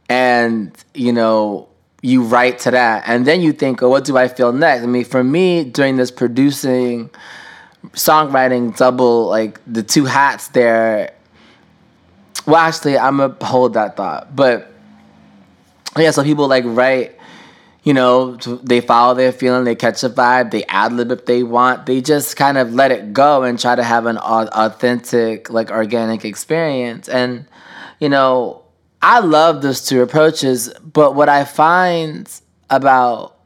And, 0.10 0.72
you 0.94 1.12
know, 1.12 1.68
you 2.02 2.24
write 2.24 2.60
to 2.60 2.72
that. 2.72 3.04
And 3.08 3.26
then 3.26 3.42
you 3.42 3.54
think, 3.54 3.82
oh, 3.82 3.90
what 3.90 4.06
do 4.06 4.18
I 4.18 4.28
feel 4.28 4.52
next? 4.52 4.84
I 4.84 4.88
mean, 4.88 5.06
for 5.06 5.24
me, 5.24 5.64
during 5.64 5.98
this 5.98 6.12
producing, 6.12 7.10
songwriting 7.92 8.78
double, 8.78 9.28
like 9.28 9.60
the 9.66 9.84
two 9.84 10.06
hats 10.06 10.50
there, 10.50 11.14
well, 12.46 12.58
actually, 12.58 12.98
I'm 12.98 13.18
going 13.18 13.36
to 13.36 13.46
hold 13.46 13.74
that 13.74 13.96
thought. 13.96 14.36
But 14.36 14.72
yeah, 15.98 16.12
so 16.12 16.24
people 16.24 16.48
like 16.48 16.66
write 16.68 17.18
you 17.84 17.94
know, 17.94 18.36
they 18.36 18.80
follow 18.80 19.14
their 19.14 19.34
feeling, 19.34 19.66
they 19.66 19.76
catch 19.76 20.04
a 20.04 20.10
vibe, 20.10 20.52
they 20.52 20.64
ad 20.66 20.94
lib 20.94 21.12
if 21.12 21.26
they 21.26 21.44
want. 21.44 21.86
They 21.86 22.00
just 22.00 22.38
kind 22.38 22.58
of 22.58 22.74
let 22.74 22.92
it 22.92 23.12
go 23.12 23.44
and 23.44 23.60
try 23.60 23.76
to 23.76 23.84
have 23.84 24.06
an 24.06 24.18
authentic, 24.18 25.50
like 25.50 25.70
organic 25.70 26.24
experience. 26.24 27.10
And, 27.10 27.46
you 28.00 28.08
know, 28.08 28.64
I 29.02 29.20
love 29.20 29.62
those 29.62 29.86
two 29.86 30.02
approaches, 30.02 30.74
but 30.80 31.14
what 31.14 31.28
I 31.28 31.44
find 31.44 32.30
about 32.70 33.38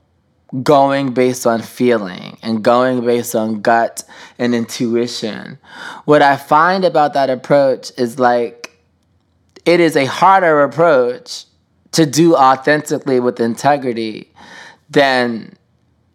going 0.62 1.14
based 1.14 1.48
on 1.48 1.62
feeling 1.62 2.38
and 2.44 2.64
going 2.64 3.04
based 3.04 3.36
on 3.36 3.62
gut 3.62 4.04
and 4.38 4.54
intuition, 4.54 5.58
what 6.06 6.22
I 6.22 6.38
find 6.38 6.86
about 6.86 7.14
that 7.14 7.32
approach 7.32 7.92
is 7.98 8.20
like 8.20 8.80
it 9.66 9.80
is 9.80 9.96
a 9.96 10.06
harder 10.06 10.62
approach 10.62 11.46
to 11.92 12.06
do 12.06 12.36
authentically 12.36 13.20
with 13.20 13.40
integrity 13.40 14.32
than 14.90 15.56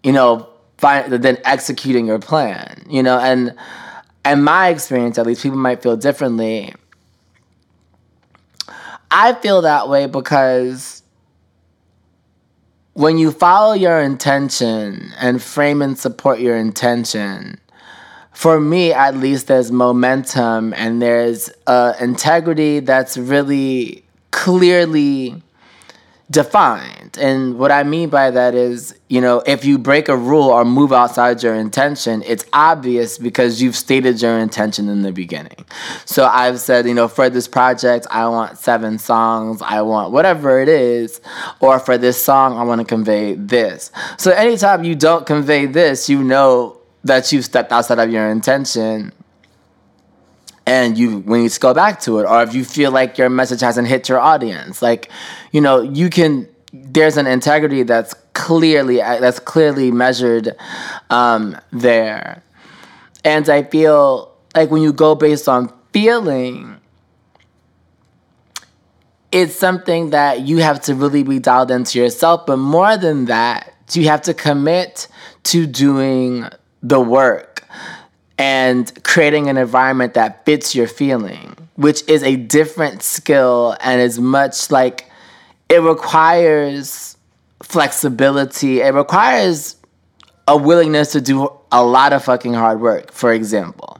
you 0.02 0.12
know 0.12 0.48
than 1.08 1.38
executing 1.44 2.06
your 2.06 2.18
plan 2.18 2.84
you 2.88 3.02
know? 3.02 3.18
And 3.18 3.54
and 4.24 4.44
my 4.44 4.68
experience 4.68 5.18
at 5.18 5.26
least 5.26 5.42
people 5.42 5.58
might 5.58 5.82
feel 5.82 5.96
differently. 5.96 6.74
I 9.10 9.34
feel 9.34 9.62
that 9.62 9.88
way 9.88 10.06
because 10.06 11.02
when 12.94 13.18
you 13.18 13.30
follow 13.30 13.74
your 13.74 14.00
intention 14.00 15.12
and 15.18 15.42
frame 15.42 15.82
and 15.82 15.98
support 15.98 16.40
your 16.40 16.56
intention 16.56 17.58
for 18.32 18.60
me 18.60 18.92
at 18.92 19.16
least 19.16 19.46
there's 19.46 19.70
momentum 19.70 20.72
and 20.74 21.02
there's 21.02 21.50
uh, 21.66 21.94
integrity 22.00 22.80
that's 22.80 23.16
really 23.16 24.04
clearly 24.30 25.42
defined. 26.32 27.18
And 27.20 27.58
what 27.58 27.70
I 27.70 27.82
mean 27.82 28.08
by 28.08 28.30
that 28.30 28.54
is, 28.54 28.98
you 29.08 29.20
know, 29.20 29.42
if 29.46 29.66
you 29.66 29.76
break 29.76 30.08
a 30.08 30.16
rule 30.16 30.48
or 30.48 30.64
move 30.64 30.90
outside 30.92 31.42
your 31.42 31.54
intention, 31.54 32.22
it's 32.26 32.44
obvious 32.54 33.18
because 33.18 33.60
you've 33.60 33.76
stated 33.76 34.20
your 34.22 34.38
intention 34.38 34.88
in 34.88 35.02
the 35.02 35.12
beginning. 35.12 35.64
So 36.06 36.24
I've 36.24 36.58
said, 36.58 36.86
you 36.86 36.94
know, 36.94 37.06
for 37.06 37.28
this 37.28 37.46
project, 37.46 38.06
I 38.10 38.26
want 38.28 38.56
seven 38.58 38.98
songs, 38.98 39.60
I 39.60 39.82
want 39.82 40.12
whatever 40.12 40.58
it 40.60 40.68
is, 40.68 41.20
or 41.60 41.78
for 41.78 41.98
this 41.98 42.22
song, 42.22 42.56
I 42.56 42.62
want 42.62 42.80
to 42.80 42.86
convey 42.86 43.34
this. 43.34 43.92
So 44.16 44.30
anytime 44.32 44.84
you 44.84 44.94
don't 44.94 45.26
convey 45.26 45.66
this, 45.66 46.08
you 46.08 46.24
know 46.24 46.78
that 47.04 47.30
you've 47.30 47.44
stepped 47.44 47.72
outside 47.72 47.98
of 47.98 48.10
your 48.10 48.30
intention 48.30 49.12
and 50.66 50.96
you 50.96 51.18
when 51.20 51.42
you 51.42 51.50
go 51.60 51.74
back 51.74 52.00
to 52.00 52.18
it 52.18 52.24
or 52.24 52.42
if 52.42 52.54
you 52.54 52.64
feel 52.64 52.90
like 52.90 53.18
your 53.18 53.28
message 53.28 53.60
hasn't 53.60 53.88
hit 53.88 54.08
your 54.08 54.18
audience 54.18 54.82
like 54.82 55.10
you 55.50 55.60
know 55.60 55.80
you 55.80 56.08
can 56.08 56.48
there's 56.72 57.16
an 57.16 57.26
integrity 57.26 57.82
that's 57.82 58.14
clearly 58.32 58.96
that's 58.96 59.38
clearly 59.38 59.90
measured 59.90 60.56
um, 61.10 61.56
there. 61.70 62.42
And 63.24 63.48
i 63.48 63.62
feel 63.62 64.34
like 64.54 64.70
when 64.70 64.82
you 64.82 64.92
go 64.92 65.14
based 65.14 65.48
on 65.48 65.72
feeling 65.92 66.76
it's 69.30 69.54
something 69.54 70.10
that 70.10 70.42
you 70.42 70.58
have 70.58 70.80
to 70.82 70.94
really 70.94 71.22
be 71.22 71.38
dialed 71.38 71.70
into 71.70 71.98
yourself 71.98 72.46
but 72.46 72.56
more 72.56 72.96
than 72.96 73.26
that 73.26 73.72
you 73.92 74.04
have 74.08 74.22
to 74.22 74.34
commit 74.34 75.08
to 75.44 75.66
doing 75.66 76.46
the 76.82 77.00
work 77.00 77.51
and 78.38 79.02
creating 79.04 79.48
an 79.48 79.56
environment 79.56 80.14
that 80.14 80.44
fits 80.44 80.74
your 80.74 80.86
feeling, 80.86 81.56
which 81.76 82.06
is 82.08 82.22
a 82.22 82.36
different 82.36 83.02
skill 83.02 83.76
and 83.80 84.00
is 84.00 84.18
much 84.18 84.70
like 84.70 85.10
it 85.68 85.80
requires 85.80 87.16
flexibility. 87.62 88.80
It 88.80 88.94
requires 88.94 89.76
a 90.48 90.56
willingness 90.56 91.12
to 91.12 91.20
do 91.20 91.48
a 91.70 91.84
lot 91.84 92.12
of 92.12 92.24
fucking 92.24 92.54
hard 92.54 92.80
work. 92.80 93.12
For 93.12 93.32
example, 93.32 93.98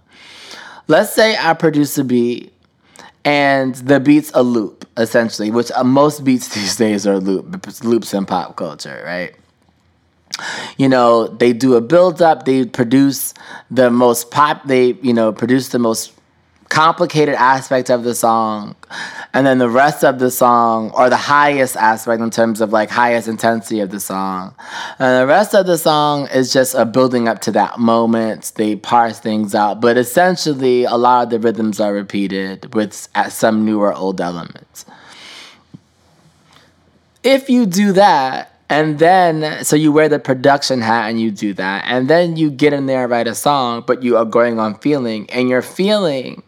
let's 0.89 1.13
say 1.13 1.37
I 1.37 1.55
produce 1.55 1.97
a 1.99 2.05
beat 2.05 2.53
and 3.25 3.75
the 3.77 4.01
beat's 4.01 4.33
a 4.35 4.43
loop, 4.43 4.87
essentially, 4.97 5.51
which 5.51 5.71
uh, 5.73 5.85
most 5.85 6.25
beats 6.25 6.49
these 6.55 6.77
days 6.85 7.07
are 7.07 7.19
loop, 7.19 7.85
loops 7.85 8.13
in 8.15 8.27
pop 8.27 8.57
culture, 8.57 9.03
right? 9.05 9.35
You 10.77 10.89
know 10.89 11.27
they 11.27 11.53
do 11.53 11.75
a 11.75 11.81
build 11.81 12.21
up 12.23 12.45
they 12.45 12.65
produce 12.65 13.35
the 13.71 13.91
most 13.91 14.31
pop 14.31 14.65
they 14.67 14.93
you 15.03 15.13
know 15.13 15.33
produce 15.33 15.69
the 15.69 15.79
most 15.79 16.13
complicated 16.73 17.35
aspect 17.35 17.91
of 17.91 18.03
the 18.03 18.15
song. 18.15 18.75
And 19.35 19.47
then 19.47 19.59
the 19.59 19.69
rest 19.69 20.03
of 20.03 20.19
the 20.19 20.31
song 20.31 20.91
or 20.93 21.11
the 21.11 21.19
highest 21.19 21.77
aspect 21.77 22.23
in 22.23 22.31
terms 22.31 22.63
of 22.63 22.73
like 22.73 22.89
highest 22.89 23.29
intensity 23.29 23.81
of 23.81 23.91
the 23.91 24.01
song. 24.01 24.55
And 24.99 25.21
the 25.23 25.27
rest 25.27 25.55
of 25.55 25.67
the 25.67 25.77
song 25.77 26.29
is 26.29 26.51
just 26.51 26.75
a 26.75 26.87
building 26.87 27.29
up 27.29 27.41
to 27.43 27.53
that 27.53 27.79
moment. 27.79 28.53
They 28.57 28.77
parse 28.77 29.21
things 29.21 29.55
out. 29.55 29.83
But 29.83 29.99
essentially 29.99 30.85
a 30.85 30.97
lot 30.97 31.25
of 31.25 31.31
the 31.31 31.39
rhythms 31.39 31.79
are 31.79 31.93
repeated 31.93 32.75
with 32.75 32.95
some 33.29 33.67
new 33.67 33.79
or 33.79 33.93
old 33.93 34.19
elements. 34.19 34.87
If 37.23 37.51
you 37.51 37.67
do 37.67 37.93
that 37.93 38.52
and 38.73 38.99
then, 38.99 39.65
so 39.67 39.77
you 39.77 39.93
wear 39.93 40.09
the 40.09 40.19
production 40.19 40.81
hat 40.81 41.11
and 41.11 41.21
you 41.21 41.31
do 41.31 41.53
that. 41.53 41.85
And 41.87 42.09
then 42.09 42.39
you 42.39 42.51
get 42.51 42.73
in 42.73 42.87
there 42.87 43.03
and 43.03 43.11
write 43.13 43.27
a 43.27 43.35
song, 43.35 43.85
but 43.87 44.03
you 44.03 44.17
are 44.17 44.25
going 44.25 44.59
on 44.59 44.79
feeling. 44.79 45.29
And 45.29 45.51
your 45.51 45.61
feeling 45.61 46.43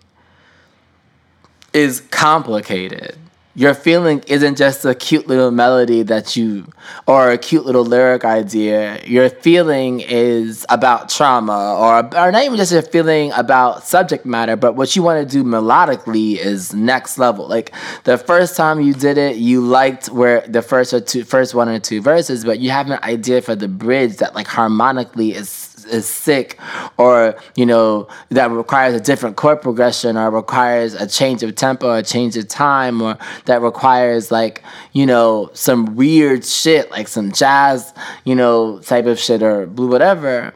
is 1.74 2.00
complicated 2.00 3.18
your 3.56 3.72
feeling 3.72 4.22
isn't 4.26 4.56
just 4.56 4.84
a 4.84 4.94
cute 4.94 5.28
little 5.28 5.50
melody 5.52 6.02
that 6.02 6.36
you 6.36 6.66
or 7.06 7.30
a 7.30 7.38
cute 7.38 7.64
little 7.64 7.84
lyric 7.84 8.24
idea. 8.24 9.00
Your 9.04 9.30
feeling 9.30 10.00
is 10.00 10.66
about 10.68 11.08
trauma 11.08 11.76
or, 11.78 11.98
or 11.98 12.32
not 12.32 12.42
even 12.42 12.56
just 12.56 12.72
a 12.72 12.82
feeling 12.82 13.30
about 13.32 13.84
subject 13.84 14.26
matter 14.26 14.56
but 14.56 14.74
what 14.74 14.96
you 14.96 15.02
want 15.02 15.28
to 15.28 15.32
do 15.32 15.44
melodically 15.44 16.36
is 16.36 16.74
next 16.74 17.16
level. 17.16 17.46
Like 17.46 17.72
the 18.02 18.18
first 18.18 18.56
time 18.56 18.80
you 18.80 18.92
did 18.92 19.18
it 19.18 19.36
you 19.36 19.60
liked 19.60 20.08
where 20.08 20.40
the 20.48 20.62
first 20.62 20.92
or 20.92 21.00
two 21.00 21.24
first 21.24 21.54
one 21.54 21.68
or 21.68 21.78
two 21.78 22.00
verses 22.02 22.44
but 22.44 22.58
you 22.58 22.70
have 22.70 22.90
an 22.90 22.98
idea 23.04 23.40
for 23.40 23.54
the 23.54 23.68
bridge 23.68 24.16
that 24.16 24.34
like 24.34 24.48
harmonically 24.48 25.32
is 25.32 25.48
is 25.86 26.08
sick 26.08 26.58
or 26.96 27.36
you 27.56 27.66
know 27.66 28.08
that 28.30 28.50
requires 28.50 28.94
a 28.94 29.00
different 29.00 29.36
chord 29.36 29.60
progression 29.60 30.16
or 30.16 30.30
requires 30.30 30.94
a 30.94 31.06
change 31.06 31.42
of 31.42 31.54
tempo 31.54 31.94
a 31.94 32.02
change 32.02 32.36
of 32.36 32.46
time 32.48 33.00
or 33.00 33.18
that 33.46 33.60
requires 33.60 34.30
like 34.30 34.62
you 34.92 35.06
know 35.06 35.50
some 35.52 35.96
weird 35.96 36.44
shit 36.44 36.90
like 36.90 37.08
some 37.08 37.32
jazz 37.32 37.92
you 38.24 38.34
know 38.34 38.78
type 38.80 39.06
of 39.06 39.18
shit 39.18 39.42
or 39.42 39.66
blue 39.66 39.88
whatever. 39.88 40.54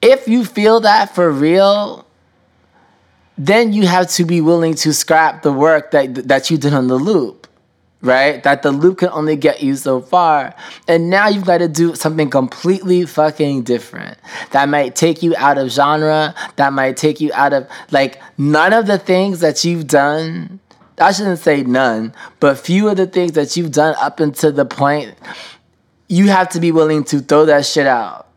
If 0.00 0.28
you 0.28 0.44
feel 0.44 0.80
that 0.80 1.14
for 1.14 1.30
real 1.30 2.06
then 3.36 3.72
you 3.72 3.86
have 3.86 4.08
to 4.10 4.24
be 4.24 4.40
willing 4.40 4.74
to 4.74 4.92
scrap 4.92 5.42
the 5.42 5.52
work 5.52 5.90
that 5.90 6.28
that 6.28 6.50
you 6.50 6.58
did 6.58 6.72
on 6.72 6.88
the 6.88 6.96
loop 6.96 7.47
right? 8.00 8.42
That 8.42 8.62
the 8.62 8.70
loop 8.70 8.98
can 8.98 9.08
only 9.08 9.36
get 9.36 9.62
you 9.62 9.76
so 9.76 10.00
far. 10.00 10.54
And 10.86 11.10
now 11.10 11.28
you've 11.28 11.44
got 11.44 11.58
to 11.58 11.68
do 11.68 11.94
something 11.94 12.30
completely 12.30 13.04
fucking 13.06 13.62
different. 13.62 14.18
That 14.52 14.68
might 14.68 14.94
take 14.94 15.22
you 15.22 15.34
out 15.36 15.58
of 15.58 15.70
genre, 15.70 16.34
that 16.56 16.72
might 16.72 16.96
take 16.96 17.20
you 17.20 17.32
out 17.34 17.52
of 17.52 17.68
like 17.90 18.20
none 18.36 18.72
of 18.72 18.86
the 18.86 18.98
things 18.98 19.40
that 19.40 19.64
you've 19.64 19.86
done. 19.86 20.60
I 21.00 21.12
shouldn't 21.12 21.38
say 21.38 21.62
none, 21.62 22.12
but 22.40 22.58
few 22.58 22.88
of 22.88 22.96
the 22.96 23.06
things 23.06 23.32
that 23.32 23.56
you've 23.56 23.70
done 23.70 23.94
up 24.00 24.18
until 24.18 24.52
the 24.52 24.64
point 24.64 25.14
you 26.08 26.28
have 26.28 26.48
to 26.48 26.60
be 26.60 26.72
willing 26.72 27.04
to 27.04 27.20
throw 27.20 27.44
that 27.44 27.66
shit 27.66 27.86
out 27.86 28.27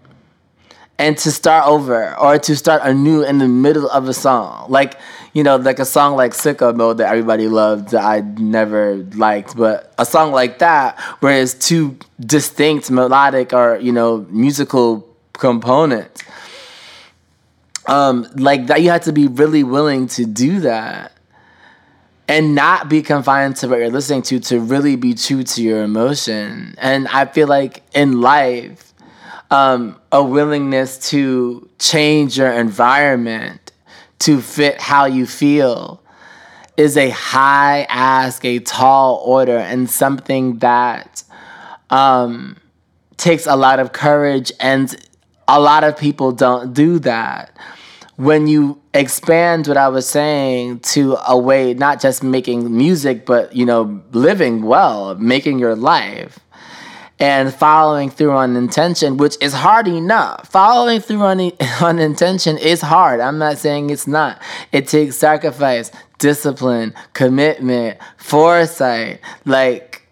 and 1.01 1.17
to 1.17 1.31
start 1.31 1.67
over 1.67 2.17
or 2.19 2.37
to 2.37 2.55
start 2.55 2.81
anew 2.83 3.23
in 3.23 3.39
the 3.39 3.47
middle 3.47 3.89
of 3.89 4.07
a 4.07 4.13
song. 4.13 4.69
Like 4.69 4.99
you 5.33 5.43
know, 5.43 5.55
like 5.55 5.79
a 5.79 5.85
song 5.85 6.15
like 6.15 6.33
Sicko 6.33 6.75
Mode 6.75 6.97
that 6.97 7.09
everybody 7.09 7.47
loved 7.47 7.89
that 7.89 8.03
I 8.03 8.19
never 8.19 8.97
liked, 9.15 9.55
but 9.55 9.93
a 9.97 10.05
song 10.05 10.31
like 10.31 10.59
that 10.59 10.99
where 11.21 11.41
it's 11.41 11.53
two 11.53 11.97
distinct 12.19 12.91
melodic 12.91 13.53
or, 13.53 13.77
you 13.77 13.93
know, 13.93 14.25
musical 14.29 15.07
components. 15.33 16.21
Um, 17.87 18.27
like 18.35 18.67
that 18.67 18.81
you 18.81 18.89
have 18.89 19.03
to 19.05 19.13
be 19.13 19.27
really 19.27 19.63
willing 19.63 20.07
to 20.07 20.25
do 20.25 20.59
that 20.61 21.13
and 22.27 22.53
not 22.53 22.89
be 22.89 23.01
confined 23.01 23.55
to 23.57 23.67
what 23.67 23.79
you're 23.79 23.89
listening 23.89 24.21
to 24.23 24.39
to 24.39 24.59
really 24.59 24.95
be 24.95 25.13
true 25.13 25.43
to 25.43 25.63
your 25.63 25.81
emotion. 25.81 26.75
And 26.77 27.07
I 27.07 27.25
feel 27.25 27.47
like 27.47 27.83
in 27.93 28.21
life, 28.21 28.90
um, 29.51 29.99
a 30.11 30.23
willingness 30.23 30.97
to 31.09 31.69
change 31.77 32.37
your 32.37 32.51
environment 32.51 33.71
to 34.19 34.41
fit 34.41 34.79
how 34.79 35.05
you 35.05 35.27
feel 35.27 36.01
is 36.77 36.95
a 36.95 37.09
high 37.09 37.85
ask, 37.89 38.43
a 38.45 38.59
tall 38.59 39.21
order, 39.25 39.57
and 39.57 39.89
something 39.89 40.57
that 40.59 41.23
um, 41.89 42.57
takes 43.17 43.45
a 43.45 43.55
lot 43.55 43.79
of 43.79 43.91
courage, 43.91 44.51
and 44.59 44.95
a 45.47 45.59
lot 45.59 45.83
of 45.83 45.97
people 45.97 46.31
don't 46.31 46.73
do 46.73 46.97
that. 46.99 47.55
When 48.15 48.47
you 48.47 48.81
expand 48.93 49.67
what 49.67 49.77
I 49.77 49.89
was 49.89 50.07
saying 50.07 50.79
to 50.79 51.17
a 51.27 51.37
way, 51.37 51.73
not 51.73 51.99
just 51.99 52.23
making 52.23 52.75
music, 52.75 53.25
but 53.25 53.53
you 53.53 53.65
know, 53.65 54.01
living 54.11 54.63
well, 54.63 55.15
making 55.15 55.59
your 55.59 55.75
life 55.75 56.39
and 57.21 57.53
following 57.53 58.09
through 58.09 58.31
on 58.31 58.55
intention, 58.55 59.17
which 59.17 59.37
is 59.41 59.53
hard 59.53 59.87
enough. 59.87 60.49
Following 60.49 60.99
through 60.99 61.21
on, 61.21 61.39
on 61.81 61.99
intention 61.99 62.57
is 62.57 62.81
hard. 62.81 63.19
I'm 63.19 63.37
not 63.37 63.59
saying 63.59 63.91
it's 63.91 64.07
not. 64.07 64.41
It 64.71 64.87
takes 64.87 65.17
sacrifice, 65.17 65.91
discipline, 66.17 66.95
commitment, 67.13 67.99
foresight. 68.17 69.21
Like, 69.45 70.07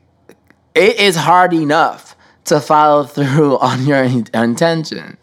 it 0.75 0.99
is 0.99 1.15
hard 1.15 1.51
enough 1.51 2.15
to 2.45 2.59
follow 2.59 3.03
through 3.05 3.57
on 3.57 3.87
your 3.87 4.03
intentions. 4.03 5.17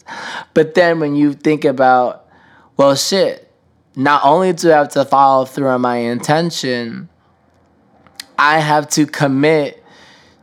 But 0.55 0.75
then 0.75 0.99
when 0.99 1.15
you 1.15 1.35
think 1.35 1.65
about, 1.65 2.29
well, 2.77 2.97
shit, 2.97 3.49
not 3.95 4.23
only 4.25 4.53
do 4.53 4.73
I 4.73 4.79
have 4.79 4.89
to 4.91 5.05
follow 5.05 5.45
through 5.45 5.69
on 5.69 5.83
my 5.83 5.99
intention, 5.99 7.09
I 8.37 8.59
have 8.59 8.89
to 8.91 9.07
commit 9.07 9.85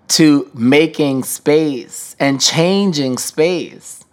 to 0.10 0.50
making 0.54 1.24
space 1.24 2.16
and 2.20 2.40
changing 2.40 3.18
space 3.18 4.04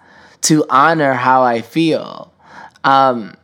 to 0.42 0.64
honor 0.70 1.12
how 1.14 1.42
I 1.42 1.60
feel 1.60 2.32
um, 2.84 3.34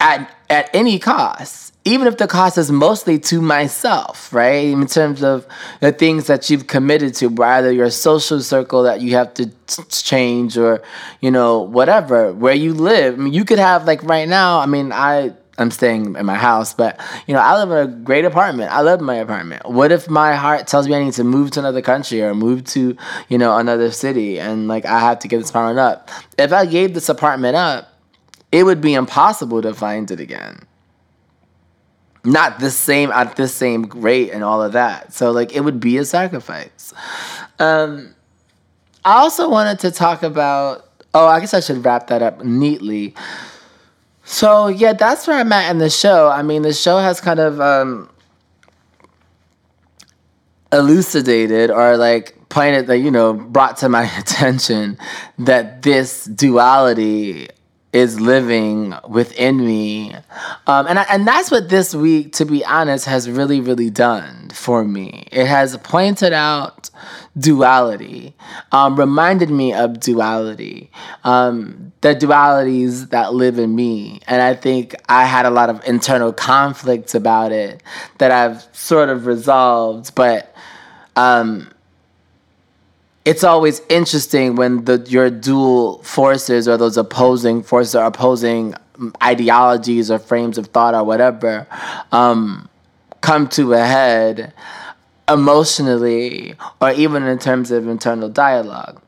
at, 0.00 0.34
at 0.48 0.70
any 0.74 0.98
cost, 0.98 1.74
even 1.84 2.06
if 2.06 2.16
the 2.16 2.26
cost 2.26 2.58
is 2.58 2.70
mostly 2.70 3.18
to 3.18 3.40
myself, 3.42 4.32
right? 4.32 4.66
In 4.66 4.86
terms 4.86 5.22
of 5.22 5.46
the 5.80 5.92
things 5.92 6.28
that 6.28 6.48
you've 6.48 6.66
committed 6.66 7.14
to, 7.16 7.42
either 7.42 7.72
your 7.72 7.90
social 7.90 8.40
circle 8.40 8.84
that 8.84 9.00
you 9.00 9.16
have 9.16 9.34
to 9.34 9.46
t- 9.46 9.82
change 9.90 10.56
or, 10.56 10.82
you 11.20 11.30
know, 11.30 11.60
whatever, 11.60 12.32
where 12.32 12.54
you 12.54 12.72
live. 12.72 13.14
I 13.14 13.16
mean, 13.16 13.32
you 13.32 13.44
could 13.44 13.58
have, 13.58 13.84
like, 13.84 14.02
right 14.04 14.28
now, 14.28 14.60
I 14.60 14.66
mean, 14.66 14.92
I 14.92 15.34
I'm 15.58 15.70
staying 15.70 16.16
in 16.16 16.26
my 16.26 16.34
house, 16.34 16.72
but 16.72 16.98
you 17.26 17.34
know, 17.34 17.40
I 17.40 17.62
live 17.62 17.70
in 17.70 17.76
a 17.76 17.96
great 18.02 18.24
apartment. 18.24 18.70
I 18.72 18.80
love 18.80 19.00
my 19.00 19.16
apartment. 19.16 19.68
What 19.68 19.92
if 19.92 20.08
my 20.08 20.34
heart 20.34 20.66
tells 20.66 20.88
me 20.88 20.94
I 20.94 21.04
need 21.04 21.12
to 21.14 21.24
move 21.24 21.50
to 21.52 21.60
another 21.60 21.82
country 21.82 22.22
or 22.22 22.34
move 22.34 22.64
to, 22.66 22.96
you 23.28 23.38
know, 23.38 23.56
another 23.58 23.90
city 23.90 24.40
and 24.40 24.66
like 24.66 24.86
I 24.86 25.00
have 25.00 25.18
to 25.20 25.28
give 25.28 25.40
this 25.40 25.50
apartment 25.50 25.78
up? 25.78 26.08
If 26.38 26.52
I 26.52 26.64
gave 26.64 26.94
this 26.94 27.08
apartment 27.08 27.56
up, 27.56 27.88
it 28.50 28.64
would 28.64 28.80
be 28.80 28.94
impossible 28.94 29.60
to 29.62 29.74
find 29.74 30.10
it 30.10 30.20
again. 30.20 30.66
Not 32.24 32.60
the 32.60 32.70
same 32.70 33.10
at 33.10 33.36
the 33.36 33.48
same 33.48 33.84
rate 33.84 34.30
and 34.30 34.42
all 34.42 34.62
of 34.62 34.72
that. 34.72 35.12
So 35.12 35.32
like 35.32 35.54
it 35.54 35.60
would 35.60 35.80
be 35.80 35.98
a 35.98 36.04
sacrifice. 36.04 36.94
Um 37.58 38.14
I 39.04 39.18
also 39.18 39.50
wanted 39.50 39.80
to 39.80 39.90
talk 39.90 40.22
about 40.22 40.88
oh, 41.14 41.26
I 41.26 41.40
guess 41.40 41.52
I 41.52 41.60
should 41.60 41.84
wrap 41.84 42.06
that 42.06 42.22
up 42.22 42.42
neatly. 42.42 43.14
So 44.24 44.68
yeah, 44.68 44.92
that's 44.92 45.26
where 45.26 45.38
I'm 45.38 45.52
at 45.52 45.70
in 45.70 45.78
the 45.78 45.90
show. 45.90 46.28
I 46.28 46.42
mean, 46.42 46.62
the 46.62 46.72
show 46.72 46.98
has 46.98 47.20
kind 47.20 47.40
of 47.40 47.60
um, 47.60 48.08
elucidated 50.72 51.70
or 51.70 51.96
like 51.96 52.36
pointed 52.48 52.86
that 52.86 52.98
you 52.98 53.10
know 53.10 53.34
brought 53.34 53.76
to 53.78 53.88
my 53.88 54.04
attention 54.18 54.98
that 55.38 55.82
this 55.82 56.24
duality 56.24 57.48
is 57.92 58.20
living 58.20 58.94
within 59.08 59.58
me. 59.58 60.14
Um, 60.66 60.86
and, 60.86 60.98
I, 60.98 61.02
and 61.10 61.26
that's 61.26 61.50
what 61.50 61.68
this 61.68 61.94
week, 61.94 62.32
to 62.34 62.46
be 62.46 62.64
honest, 62.64 63.04
has 63.04 63.28
really, 63.28 63.60
really 63.60 63.90
done 63.90 64.48
for 64.50 64.84
me. 64.84 65.28
It 65.30 65.46
has 65.46 65.76
pointed 65.78 66.32
out 66.32 66.88
duality, 67.36 68.34
um, 68.72 68.98
reminded 68.98 69.50
me 69.50 69.74
of 69.74 70.00
duality, 70.00 70.90
um, 71.24 71.92
the 72.00 72.14
dualities 72.14 73.10
that 73.10 73.34
live 73.34 73.58
in 73.58 73.74
me. 73.74 74.20
And 74.26 74.40
I 74.40 74.54
think 74.54 74.94
I 75.08 75.24
had 75.24 75.44
a 75.44 75.50
lot 75.50 75.68
of 75.68 75.86
internal 75.86 76.32
conflicts 76.32 77.14
about 77.14 77.52
it 77.52 77.82
that 78.18 78.30
I've 78.30 78.66
sort 78.72 79.08
of 79.10 79.26
resolved, 79.26 80.14
but 80.14 80.54
um, 81.16 81.71
it's 83.24 83.44
always 83.44 83.80
interesting 83.88 84.56
when 84.56 84.84
the 84.84 84.98
your 85.08 85.30
dual 85.30 86.02
forces 86.02 86.66
or 86.66 86.76
those 86.76 86.96
opposing 86.96 87.62
forces 87.62 87.94
or 87.94 88.04
opposing 88.04 88.74
ideologies 89.22 90.10
or 90.10 90.18
frames 90.18 90.58
of 90.58 90.66
thought 90.68 90.94
or 90.94 91.04
whatever 91.04 91.66
um, 92.10 92.68
come 93.20 93.48
to 93.48 93.72
a 93.72 93.84
head 93.84 94.52
emotionally 95.28 96.54
or 96.80 96.90
even 96.92 97.22
in 97.22 97.38
terms 97.38 97.70
of 97.70 97.88
internal 97.88 98.28
dialogue. 98.28 99.00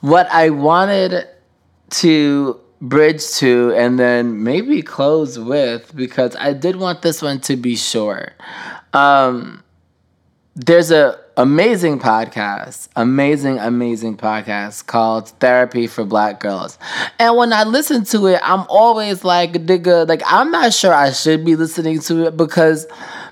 What 0.00 0.28
I 0.32 0.50
wanted 0.50 1.28
to 1.90 2.60
bridge 2.80 3.30
to 3.34 3.72
and 3.76 3.98
then 3.98 4.42
maybe 4.42 4.82
close 4.82 5.38
with 5.38 5.94
because 5.94 6.34
I 6.36 6.52
did 6.52 6.76
want 6.76 7.02
this 7.02 7.22
one 7.22 7.40
to 7.42 7.56
be 7.56 7.76
short. 7.76 8.32
Um, 8.92 9.62
there's 10.56 10.90
a 10.90 11.21
amazing 11.36 11.98
podcast, 11.98 12.88
amazing, 12.96 13.58
amazing 13.58 14.16
podcast 14.16 14.86
called 14.86 15.28
Therapy 15.40 15.86
for 15.86 16.04
Black 16.04 16.40
Girls. 16.40 16.78
And 17.18 17.36
when 17.36 17.52
I 17.52 17.64
listen 17.64 18.04
to 18.06 18.26
it, 18.26 18.40
I'm 18.42 18.64
always 18.68 19.24
like, 19.24 19.52
nigga, 19.52 20.08
like 20.08 20.22
I'm 20.26 20.50
not 20.50 20.72
sure 20.72 20.92
I 20.92 21.12
should 21.12 21.44
be 21.44 21.56
listening 21.56 22.00
to 22.00 22.26
it 22.26 22.36
because, 22.36 22.86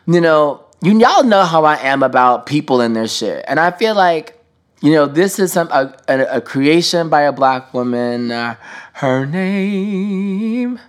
you 0.07 0.21
know, 0.21 0.65
you 0.83 0.99
y'all 0.99 1.25
know 1.25 1.45
how 1.45 1.65
I 1.65 1.77
am 1.77 2.03
about 2.03 2.47
people 2.47 2.81
and 2.81 2.97
their 2.97 3.09
shit. 3.09 3.45
And 3.47 3.61
I 3.61 3.71
feel 3.71 3.95
like 3.95 4.37
you 4.83 4.93
know, 4.93 5.05
this 5.05 5.39
is 5.39 5.53
some 5.53 5.69
a, 5.73 5.95
a, 6.09 6.37
a 6.37 6.41
creation 6.41 7.11
by 7.11 7.23
a 7.23 7.33
black 7.33 7.75
woman. 7.75 8.31
Uh, 8.31 8.57
her 8.95 9.27
name 9.27 10.81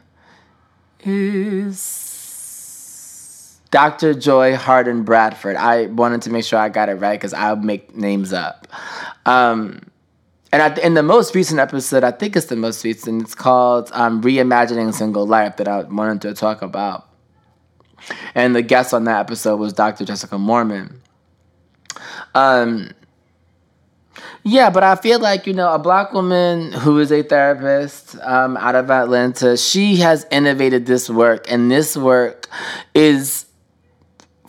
is 1.04 2.11
Dr. 3.72 4.14
Joy 4.14 4.56
Harden 4.56 5.04
Bradford. 5.04 5.56
I 5.56 5.88
wanted 5.88 6.22
to 6.24 6.30
make 6.30 6.44
sure 6.44 6.60
I 6.60 6.70
got 6.70 6.90
it 6.90 6.96
right 6.96 7.20
because 7.20 7.34
I'll 7.34 7.56
make 7.56 7.96
names 7.96 8.34
up. 8.34 8.68
Um, 9.26 9.82
and 10.54 10.78
in 10.80 10.94
the 10.94 11.04
most 11.04 11.34
recent 11.34 11.62
episode, 11.62 12.04
I 12.04 12.12
think 12.12 12.36
it's 12.36 12.48
the 12.48 12.58
most 12.58 12.84
recent, 12.84 13.24
it's 13.24 13.34
called 13.34 13.90
um, 13.94 14.22
Reimagining 14.22 14.94
Single 14.94 15.26
Life 15.26 15.56
that 15.58 15.70
I 15.70 15.84
wanted 15.84 16.22
to 16.24 16.34
talk 16.34 16.62
about. 16.62 17.08
And 18.36 18.54
the 18.54 18.62
guest 18.62 18.94
on 18.94 19.06
that 19.06 19.22
episode 19.22 19.56
was 19.58 19.72
Dr. 19.72 20.04
Jessica 20.04 20.38
Mormon. 20.38 21.02
Um, 22.36 22.92
yeah, 24.44 24.70
but 24.70 24.84
I 24.84 24.96
feel 24.96 25.20
like, 25.20 25.48
you 25.48 25.54
know, 25.54 25.74
a 25.74 25.80
black 25.80 26.12
woman 26.12 26.74
who 26.74 27.00
is 27.00 27.12
a 27.12 27.24
therapist 27.24 28.18
um, 28.22 28.58
out 28.58 28.76
of 28.76 28.92
Atlanta, 28.92 29.56
she 29.56 29.98
has 29.98 30.26
innovated 30.32 30.86
this 30.86 31.10
work, 31.10 31.50
and 31.50 31.72
this 31.72 31.96
work 31.96 32.50
is 32.94 33.46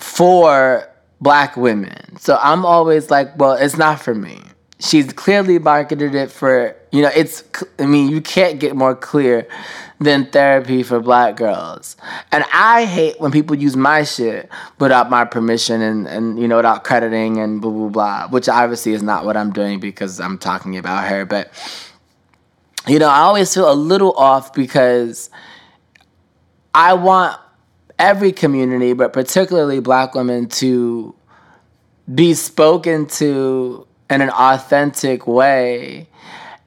for 0.02 0.88
black 1.20 1.56
women. 1.56 2.16
So 2.18 2.38
I'm 2.42 2.66
always 2.66 3.10
like, 3.10 3.38
well, 3.38 3.52
it's 3.52 3.76
not 3.76 4.00
for 4.00 4.14
me. 4.14 4.40
She's 4.80 5.12
clearly 5.12 5.60
marketed 5.60 6.16
it 6.16 6.32
for, 6.32 6.76
you 6.90 7.02
know, 7.02 7.10
it's, 7.14 7.44
I 7.78 7.86
mean, 7.86 8.10
you 8.10 8.20
can't 8.20 8.58
get 8.58 8.74
more 8.74 8.96
clear 8.96 9.46
than 10.00 10.26
therapy 10.26 10.82
for 10.82 10.98
black 10.98 11.36
girls. 11.36 11.96
And 12.32 12.44
I 12.52 12.84
hate 12.84 13.20
when 13.20 13.30
people 13.30 13.54
use 13.54 13.76
my 13.76 14.02
shit 14.02 14.50
without 14.80 15.08
my 15.08 15.24
permission 15.24 15.80
and, 15.80 16.08
and 16.08 16.36
you 16.36 16.48
know, 16.48 16.56
without 16.56 16.82
crediting 16.82 17.38
and 17.38 17.62
blah, 17.62 17.70
blah, 17.70 17.88
blah, 17.88 18.28
which 18.28 18.48
obviously 18.48 18.92
is 18.92 19.04
not 19.04 19.24
what 19.24 19.36
I'm 19.36 19.52
doing 19.52 19.78
because 19.78 20.18
I'm 20.18 20.36
talking 20.36 20.76
about 20.76 21.06
her. 21.06 21.24
But, 21.24 21.52
you 22.88 22.98
know, 22.98 23.08
I 23.08 23.20
always 23.20 23.54
feel 23.54 23.70
a 23.70 23.74
little 23.74 24.14
off 24.14 24.52
because 24.52 25.30
I 26.74 26.94
want 26.94 27.38
every 28.02 28.32
community, 28.32 28.92
but 28.92 29.12
particularly 29.12 29.80
black 29.80 30.14
women, 30.14 30.48
to 30.48 31.14
be 32.12 32.34
spoken 32.34 33.06
to 33.06 33.86
in 34.10 34.20
an 34.20 34.30
authentic 34.30 35.26
way 35.26 36.08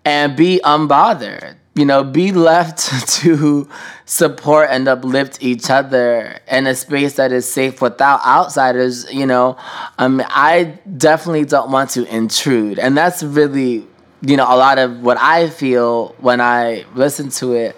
and 0.04 0.36
be 0.36 0.60
unbothered 0.64 1.56
you 1.76 1.84
know, 1.84 2.04
be 2.04 2.32
left 2.32 3.08
to 3.22 3.70
support 4.06 4.70
and 4.72 4.88
uplift 4.88 5.44
each 5.44 5.70
other 5.70 6.40
in 6.50 6.68
a 6.68 6.74
space 6.74 7.16
that 7.16 7.32
is 7.32 7.52
safe 7.52 7.82
without 7.82 8.26
outsiders, 8.26 9.12
you 9.14 9.26
know, 9.26 9.58
um, 10.00 10.22
I 10.26 10.80
definitely 10.98 11.46
don't 11.46 11.70
want 11.70 11.92
to 11.92 12.06
intrude. 12.06 12.80
And 12.80 12.98
that's 12.98 13.22
really, 13.22 13.86
you 14.22 14.38
know, 14.38 14.46
a 14.46 14.56
lot 14.56 14.78
of 14.78 15.02
what 15.02 15.18
I 15.20 15.50
feel 15.50 16.16
when 16.20 16.40
I 16.40 16.86
listen 16.96 17.30
to 17.32 17.54
it. 17.54 17.76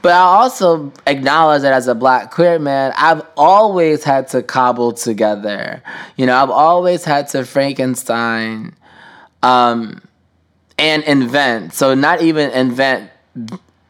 But 0.00 0.12
I 0.12 0.20
also 0.20 0.92
acknowledge 1.06 1.62
that 1.62 1.72
as 1.72 1.88
a 1.88 1.94
black 1.94 2.30
queer 2.30 2.58
man, 2.58 2.92
I've 2.96 3.22
always 3.36 4.04
had 4.04 4.28
to 4.28 4.42
cobble 4.42 4.92
together. 4.92 5.82
You 6.16 6.26
know, 6.26 6.36
I've 6.36 6.50
always 6.50 7.04
had 7.04 7.28
to 7.28 7.44
Frankenstein 7.44 8.74
um, 9.42 10.00
and 10.78 11.02
invent. 11.02 11.74
So, 11.74 11.94
not 11.94 12.22
even 12.22 12.50
invent 12.52 13.10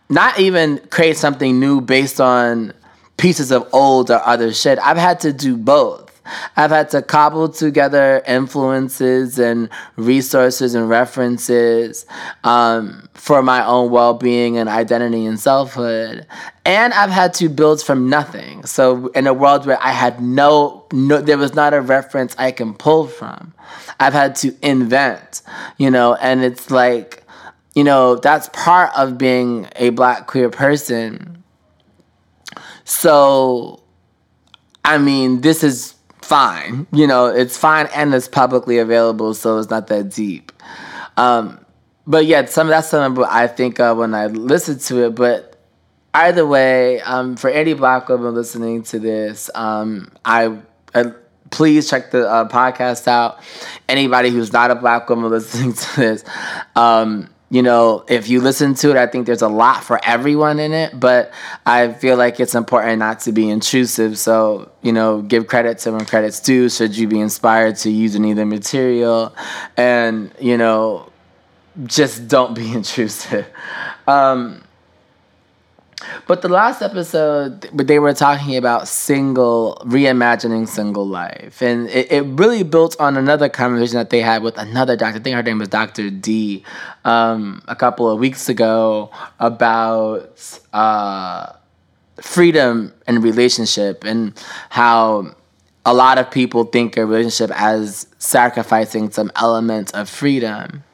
not 0.09 0.39
even 0.39 0.79
create 0.91 1.17
something 1.17 1.61
new 1.61 1.81
based 1.81 2.21
on 2.21 2.73
pieces 3.17 3.51
of 3.51 3.69
old 3.73 4.11
or 4.11 4.21
other 4.27 4.53
shit. 4.53 4.79
I've 4.79 4.97
had 4.97 5.21
to 5.21 5.33
do 5.33 5.57
both. 5.57 6.08
I've 6.57 6.71
had 6.71 6.91
to 6.91 7.03
cobble 7.03 7.49
together 7.49 8.23
influences 8.27 9.39
and 9.39 9.69
resources 9.97 10.75
and 10.75 10.89
references 10.89 12.07
um, 12.45 13.09
for 13.15 13.43
my 13.43 13.65
own 13.65 13.91
well 13.91 14.15
being 14.15 14.57
and 14.57 14.69
identity 14.69 15.27
and 15.27 15.39
selfhood. 15.39 16.27
And 16.65 16.93
I've 16.93 17.11
had 17.11 17.35
to 17.35 17.49
build 17.49 17.83
from 17.83 18.11
nothing. 18.11 18.65
So, 18.67 19.09
in 19.09 19.27
a 19.27 19.33
world 19.33 19.67
where 19.67 19.83
I 19.83 19.91
had 19.91 20.21
no, 20.21 20.87
no, 20.93 21.21
there 21.21 21.39
was 21.39 21.55
not 21.55 21.75
a 21.75 21.81
reference 21.81 22.35
I 22.39 22.51
can 22.53 22.75
pull 22.75 23.07
from, 23.07 23.55
I've 24.01 24.13
had 24.13 24.35
to 24.37 24.55
invent, 24.63 25.43
you 25.79 25.91
know, 25.91 26.15
and 26.15 26.45
it's 26.45 26.71
like, 26.71 27.25
you 27.75 27.85
know, 27.85 28.17
that's 28.17 28.49
part 28.53 28.91
of 28.97 29.19
being 29.19 29.69
a 29.77 29.91
black 29.91 30.27
queer 30.27 30.51
person. 30.51 31.43
So, 32.85 33.83
I 34.85 34.99
mean, 34.99 35.43
this 35.43 35.63
is 35.63 35.95
fine. 36.29 36.87
You 36.93 37.07
know, 37.07 37.27
it's 37.27 37.57
fine 37.57 37.89
and 37.95 38.15
it's 38.15 38.29
publicly 38.29 38.79
available, 38.79 39.35
so 39.35 39.59
it's 39.59 39.71
not 39.71 39.87
that 39.89 40.11
deep. 40.11 40.53
Um, 41.17 41.65
but 42.07 42.27
yeah, 42.27 42.45
some 42.47 42.69
that's 42.69 42.89
something 42.89 43.25
I 43.25 43.47
think 43.47 43.81
of 43.81 43.99
when 43.99 44.15
I 44.15 44.27
listen 44.27 44.79
to 44.79 45.07
it. 45.07 45.15
But 45.15 45.57
either 46.15 46.47
way, 46.47 47.01
um, 47.01 47.37
for 47.37 47.51
any 47.51 47.75
black 47.75 48.09
woman 48.09 48.35
listening 48.35 48.83
to 48.85 48.99
this, 48.99 49.51
um, 49.55 50.13
I. 50.25 50.59
Uh, 50.95 51.11
please 51.51 51.89
check 51.89 52.11
the 52.11 52.29
uh, 52.29 52.49
podcast 52.49 53.09
out. 53.09 53.41
Anybody 53.89 54.31
who's 54.31 54.53
not 54.53 54.71
a 54.71 54.75
black 54.75 55.09
woman 55.09 55.31
listening 55.31 55.73
to 55.73 55.97
this, 55.97 56.25
um, 56.77 57.31
you 57.51 57.63
know, 57.63 58.05
if 58.09 58.29
you 58.29 58.41
listen 58.43 58.75
to 58.75 58.91
it, 58.91 58.97
I 58.97 59.07
think 59.07 59.27
there's 59.27 59.43
a 59.43 59.49
lot 59.49 59.83
for 59.83 59.99
everyone 60.05 60.59
in 60.59 60.73
it, 60.73 60.99
but 60.99 61.33
I 61.65 61.93
feel 61.95 62.19
like 62.19 62.41
it's 62.41 62.55
important 62.55 62.99
not 62.99 63.21
to 63.21 63.33
be 63.33 63.49
intrusive. 63.49 64.19
So, 64.19 64.71
you 64.83 64.93
know, 64.93 65.23
give 65.23 65.47
credit 65.47 65.79
to 65.79 65.93
when 65.93 66.05
credit's 66.05 66.41
due. 66.41 66.69
Should 66.69 66.97
you 66.97 67.09
be 67.09 67.21
inspired 67.21 67.77
to 67.77 67.91
use 67.91 68.15
any 68.17 68.33
of 68.33 68.37
the 68.37 68.45
material? 68.45 69.35
And, 69.79 70.31
you 70.39 70.59
know, 70.59 71.11
just 71.85 72.29
don't 72.29 72.55
be 72.55 72.71
intrusive. 72.75 73.47
Um, 74.07 74.63
but 76.27 76.43
the 76.43 76.49
last 76.49 76.83
episode, 76.83 77.63
they 77.73 77.99
were 77.99 78.15
talking 78.15 78.57
about 78.57 78.89
single, 78.89 79.83
reimagining 79.85 80.69
single 80.69 81.07
life. 81.07 81.61
And 81.63 81.89
it, 81.89 82.13
it 82.13 82.23
really 82.23 82.63
built 82.63 82.99
on 83.01 83.17
another 83.17 83.49
conversation 83.49 83.97
that 83.97 84.11
they 84.11 84.21
had 84.21 84.43
with 84.43 84.59
another 84.59 84.97
doctor. 84.97 85.19
I 85.19 85.23
think 85.23 85.37
her 85.37 85.43
name 85.43 85.59
was 85.59 85.69
Dr. 85.69 86.11
D 86.11 86.65
um, 87.05 87.63
a 87.69 87.75
couple 87.75 88.09
of 88.11 88.19
weeks 88.19 88.49
ago 88.49 89.11
about 89.41 90.61
uh, 90.73 91.53
freedom 92.21 92.93
and 93.07 93.23
relationship 93.23 94.05
and 94.05 94.41
how 94.71 95.35
a 95.87 95.95
lot 95.95 96.19
of 96.19 96.31
people 96.31 96.65
think 96.65 96.97
a 96.97 97.07
relationship 97.07 97.51
as 97.59 98.07
sacrificing 98.19 99.11
some 99.11 99.33
element 99.37 99.95
of 99.95 100.09
freedom. 100.09 100.85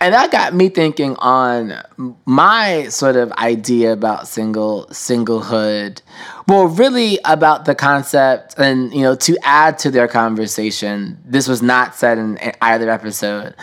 And 0.00 0.12
that 0.12 0.32
got 0.32 0.52
me 0.54 0.68
thinking 0.68 1.16
on 1.16 1.80
my 2.26 2.88
sort 2.88 3.16
of 3.16 3.32
idea 3.32 3.92
about 3.92 4.26
single 4.26 4.86
singlehood. 4.86 6.02
Well, 6.48 6.66
really 6.66 7.18
about 7.24 7.64
the 7.64 7.74
concept 7.74 8.58
and 8.58 8.92
you 8.92 9.02
know, 9.02 9.14
to 9.16 9.38
add 9.42 9.78
to 9.78 9.90
their 9.90 10.08
conversation, 10.08 11.18
this 11.24 11.46
was 11.46 11.62
not 11.62 11.94
said 11.94 12.18
in 12.18 12.38
either 12.60 12.90
episode, 12.90 13.54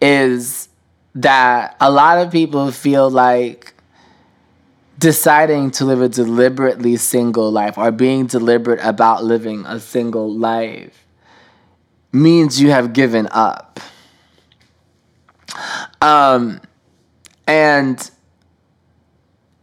is 0.00 0.68
that 1.14 1.76
a 1.80 1.90
lot 1.90 2.18
of 2.18 2.30
people 2.30 2.70
feel 2.70 3.10
like 3.10 3.74
deciding 4.98 5.70
to 5.70 5.84
live 5.84 6.02
a 6.02 6.08
deliberately 6.08 6.96
single 6.96 7.50
life 7.50 7.78
or 7.78 7.90
being 7.90 8.26
deliberate 8.26 8.80
about 8.82 9.24
living 9.24 9.64
a 9.66 9.80
single 9.80 10.32
life 10.32 11.06
means 12.12 12.60
you 12.60 12.70
have 12.70 12.92
given 12.92 13.28
up 13.30 13.80
um, 16.00 16.60
and 17.46 18.10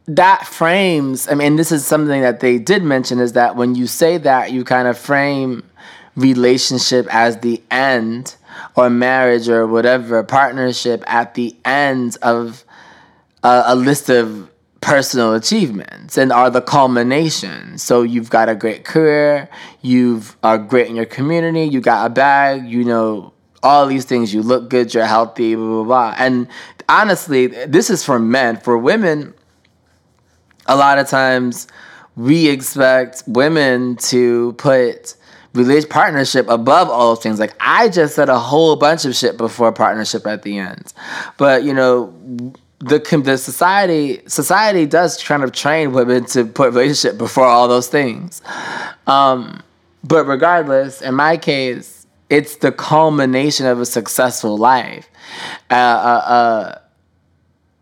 that 0.08 0.46
frames, 0.46 1.28
I 1.28 1.34
mean, 1.34 1.56
this 1.56 1.72
is 1.72 1.86
something 1.86 2.22
that 2.22 2.40
they 2.40 2.58
did 2.60 2.84
mention 2.84 3.20
is 3.20 3.34
that 3.34 3.56
when 3.56 3.76
you 3.76 3.88
say 3.88 4.18
that, 4.20 4.52
you 4.52 4.64
kind 4.64 4.88
of 4.88 4.98
frame 4.98 5.64
relationship 6.16 7.08
as 7.14 7.40
the 7.40 7.62
end 7.72 8.36
or 8.76 8.90
marriage 8.90 9.50
or 9.50 9.68
whatever 9.68 10.24
partnership 10.24 11.04
at 11.08 11.34
the 11.34 11.56
end 11.66 12.18
of 12.22 12.64
a, 13.44 13.64
a 13.68 13.76
list 13.76 14.10
of 14.10 14.50
personal 14.82 15.34
achievements 15.34 16.18
and 16.18 16.32
are 16.32 16.50
the 16.50 16.62
culmination. 16.62 17.78
So 17.78 18.04
you've 18.04 18.30
got 18.30 18.50
a 18.50 18.56
great 18.56 18.86
career, 18.86 19.50
you've 19.82 20.38
are 20.44 20.60
great 20.60 20.88
in 20.88 20.96
your 20.96 21.06
community, 21.06 21.64
you 21.64 21.82
got 21.82 22.06
a 22.06 22.10
bag, 22.10 22.68
you 22.68 22.84
know, 22.84 23.34
all 23.66 23.88
these 23.88 24.06
things. 24.06 24.34
You 24.34 24.42
look 24.42 24.70
good, 24.70 24.94
you're 24.94 25.06
healthy, 25.06 25.56
blah, 25.56 25.66
blah, 25.66 25.84
blah. 25.84 26.16
And 26.18 26.48
honestly, 26.88 27.48
this 27.48 27.90
is 27.90 28.06
for 28.06 28.20
men. 28.20 28.58
For 28.58 28.78
women, 28.78 29.34
a 30.68 30.76
lot 30.76 31.00
of 31.00 31.08
times 31.08 31.68
we 32.16 32.48
expect 32.48 33.24
women 33.28 33.98
to 33.98 34.54
put 34.54 35.16
relationship 35.54 35.90
partnership 35.90 36.50
above 36.50 36.90
all 36.90 37.16
those 37.16 37.24
things. 37.24 37.40
Like 37.40 37.56
I 37.60 37.90
just 37.90 38.16
said 38.16 38.30
a 38.30 38.40
whole 38.40 38.76
bunch 38.76 39.06
of 39.06 39.16
shit 39.16 39.38
before 39.38 39.72
partnership 39.72 40.28
at 40.28 40.44
the 40.44 40.58
end. 40.58 40.94
But 41.38 41.64
you 41.64 41.74
know, 41.74 42.14
the 42.80 43.00
the 43.24 43.38
society 43.38 44.22
society 44.28 44.86
does 44.86 45.22
kind 45.24 45.44
of 45.44 45.52
train 45.54 45.94
women 45.94 46.26
to 46.26 46.46
put 46.46 46.74
relationship 46.74 47.18
before 47.18 47.46
all 47.46 47.68
those 47.68 47.88
things. 47.88 48.42
Um, 49.08 49.62
but 50.04 50.26
regardless, 50.26 51.02
in 51.02 51.16
my 51.16 51.38
case, 51.38 52.05
it's 52.30 52.58
the 52.58 52.72
culmination 52.72 53.66
of 53.66 53.80
a 53.80 53.86
successful 53.86 54.58
life. 54.58 55.10
Uh, 55.70 55.74
uh, 55.74 55.78
uh, 55.78 56.80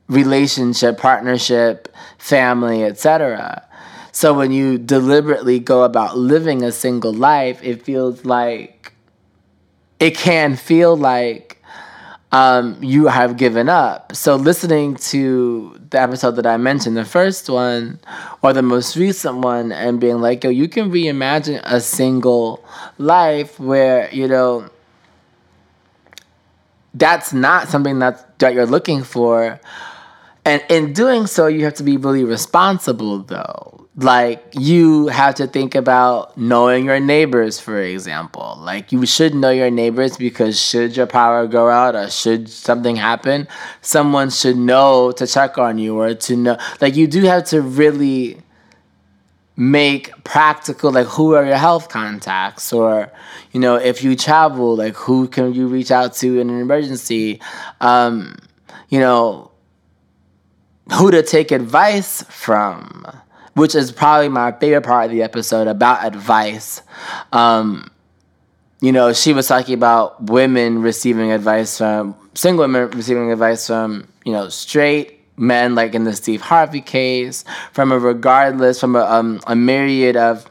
relationship, 0.08 0.97
partnership, 0.97 1.93
family, 2.17 2.84
etc. 2.84 3.67
So 4.12 4.34
when 4.34 4.51
you 4.51 4.77
deliberately 4.77 5.60
go 5.60 5.84
about 5.84 6.17
living 6.17 6.63
a 6.63 6.71
single 6.71 7.13
life, 7.13 7.60
it 7.63 7.84
feels 7.84 8.25
like 8.25 8.93
it 9.99 10.17
can 10.17 10.56
feel 10.56 10.95
like 10.95 11.62
um, 12.34 12.76
you 12.84 13.06
have 13.08 13.38
given 13.38 13.69
up. 13.69 14.15
So 14.15 14.36
listening 14.36 14.96
to 14.96 15.80
the 15.91 16.02
episode 16.02 16.32
that 16.32 16.48
I 16.48 16.58
mentioned, 16.58 16.98
the 16.98 17.06
first 17.06 17.48
one 17.48 18.00
or 18.41 18.54
the 18.54 18.63
most 18.63 18.98
recent 18.98 19.38
one, 19.38 19.72
and 19.72 20.00
being 20.00 20.19
like, 20.19 20.43
yo, 20.43 20.50
you 20.50 20.67
can 20.67 20.91
reimagine 20.91 21.62
a 21.63 21.80
single 21.80 22.65
life 22.98 23.60
where, 23.60 24.10
you 24.12 24.28
know, 24.28 24.67
that's 26.96 27.34
not 27.34 27.67
something 27.67 28.00
that, 28.00 28.39
that 28.39 28.56
you're 28.56 28.65
looking 28.65 29.04
for. 29.04 29.62
And 30.43 30.63
in 30.69 30.91
doing 30.91 31.28
so, 31.28 31.46
you 31.46 31.63
have 31.65 31.76
to 31.76 31.84
be 31.84 31.98
really 31.98 32.24
responsible, 32.24 33.19
though 33.19 33.73
like 33.95 34.43
you 34.53 35.08
have 35.08 35.36
to 35.36 35.45
think 35.45 35.75
about 35.75 36.36
knowing 36.36 36.86
your 36.86 36.99
neighbors 36.99 37.60
for 37.60 37.79
example. 37.79 38.58
Like 38.60 38.91
you 38.91 39.06
should 39.06 39.36
know 39.36 39.51
your 39.51 39.69
neighbors 39.69 40.17
because 40.17 40.60
should 40.60 40.97
your 40.97 41.06
power 41.06 41.45
go 41.45 41.69
out 41.69 41.95
or 41.95 42.10
should 42.10 42.49
something 42.49 42.95
happen 42.95 43.47
someone 43.82 44.32
should 44.32 44.58
know 44.58 45.12
to 45.12 45.27
check 45.27 45.58
on 45.58 45.77
you 45.77 45.95
or 45.99 46.15
to 46.15 46.36
know 46.36 46.58
like 46.82 46.95
you 46.95 47.06
do 47.06 47.21
have 47.23 47.43
to 47.45 47.62
really 47.62 48.39
make 49.56 50.12
practical 50.23 50.91
like 50.91 51.06
who 51.06 51.36
are 51.36 51.45
your 51.45 51.58
health 51.58 51.89
contacts? 51.89 52.73
Or 52.73 53.12
you 53.51 53.60
know 53.60 53.75
if 53.75 54.03
you 54.03 54.15
travel 54.15 54.75
like 54.75 54.95
who 54.95 55.27
can 55.27 55.53
you 55.53 55.67
reach 55.67 55.91
out 55.91 56.13
to 56.15 56.39
in 56.39 56.49
an 56.49 56.60
emergency? 56.60 57.39
Um 57.79 58.38
you 58.89 58.99
know 58.99 59.51
who 60.93 61.12
to 61.12 61.21
take 61.21 61.51
advice 61.51 62.23
from 62.23 63.06
which 63.56 63.76
is 63.76 63.92
probably 63.92 64.30
my 64.30 64.52
favorite 64.52 64.82
part 64.82 65.06
of 65.06 65.12
the 65.12 65.24
episode 65.24 65.68
about 65.68 66.06
advice. 66.06 66.82
Um, 67.32 67.89
you 68.82 68.92
know, 68.92 69.13
she 69.13 69.34
was 69.34 69.48
talking 69.48 69.76
about 69.76 70.24
women 70.24 70.82
receiving 70.82 71.32
advice 71.32 71.78
from 71.78 72.16
single 72.34 72.63
women 72.63 72.89
receiving 72.92 73.32
advice 73.32 73.68
from 73.68 74.08
you 74.26 74.34
know 74.34 74.50
straight 74.50 75.20
men, 75.38 75.76
like 75.76 75.96
in 75.96 76.04
the 76.04 76.13
Steve 76.13 76.42
Harvey 76.42 76.82
case, 76.82 77.44
from 77.72 77.92
a 77.92 78.00
regardless, 78.00 78.80
from 78.80 78.96
a, 78.96 79.02
um, 79.02 79.39
a 79.48 79.56
myriad 79.56 80.16
of 80.16 80.50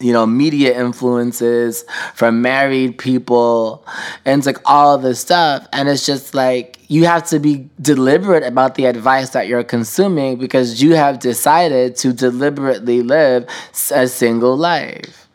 you 0.00 0.12
know, 0.12 0.26
media 0.26 0.78
influences 0.78 1.84
from 2.14 2.42
married 2.42 2.98
people 2.98 3.86
and 4.24 4.40
it's 4.40 4.46
like 4.46 4.58
all 4.64 4.98
this 4.98 5.20
stuff. 5.20 5.66
And 5.72 5.88
it's 5.88 6.04
just 6.04 6.34
like 6.34 6.78
you 6.88 7.06
have 7.06 7.26
to 7.28 7.38
be 7.38 7.68
deliberate 7.80 8.42
about 8.42 8.74
the 8.74 8.86
advice 8.86 9.30
that 9.30 9.46
you're 9.46 9.64
consuming 9.64 10.36
because 10.36 10.82
you 10.82 10.94
have 10.94 11.18
decided 11.18 11.96
to 11.96 12.12
deliberately 12.12 13.02
live 13.02 13.46
a 13.92 14.06
single 14.08 14.56
life. 14.56 15.28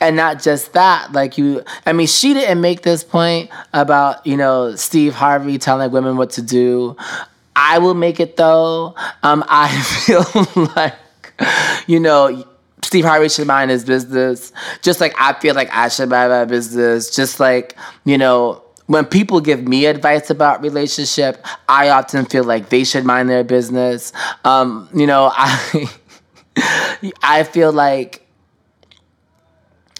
And 0.00 0.16
not 0.16 0.42
just 0.42 0.72
that, 0.72 1.12
like 1.12 1.38
you, 1.38 1.62
I 1.86 1.92
mean, 1.92 2.06
she 2.06 2.34
didn't 2.34 2.60
make 2.60 2.82
this 2.82 3.04
point 3.04 3.50
about, 3.72 4.26
you 4.26 4.36
know, 4.36 4.74
Steve 4.74 5.14
Harvey 5.14 5.58
telling 5.58 5.90
women 5.90 6.16
what 6.16 6.30
to 6.30 6.42
do. 6.42 6.96
I 7.54 7.78
will 7.78 7.94
make 7.94 8.20
it 8.20 8.36
though. 8.36 8.94
Um, 9.22 9.44
I 9.48 9.68
feel 10.06 10.26
like, 10.76 10.94
you 11.86 12.00
know, 12.00 12.44
Steve 12.82 13.04
Harvey 13.04 13.28
should 13.28 13.46
mind 13.46 13.70
his 13.70 13.84
business. 13.84 14.52
Just 14.82 15.00
like 15.00 15.14
I 15.18 15.38
feel 15.40 15.54
like 15.54 15.68
I 15.72 15.88
should 15.88 16.08
mind 16.08 16.30
my 16.30 16.44
business. 16.44 17.14
Just 17.14 17.40
like, 17.40 17.76
you 18.04 18.18
know, 18.18 18.62
when 18.86 19.04
people 19.04 19.40
give 19.40 19.68
me 19.68 19.86
advice 19.86 20.30
about 20.30 20.62
relationship, 20.62 21.44
I 21.68 21.90
often 21.90 22.24
feel 22.24 22.44
like 22.44 22.70
they 22.70 22.84
should 22.84 23.04
mind 23.04 23.28
their 23.28 23.44
business. 23.44 24.12
Um, 24.44 24.88
you 24.94 25.06
know, 25.06 25.30
I 25.36 25.90
I 27.22 27.44
feel 27.44 27.72
like 27.72 28.26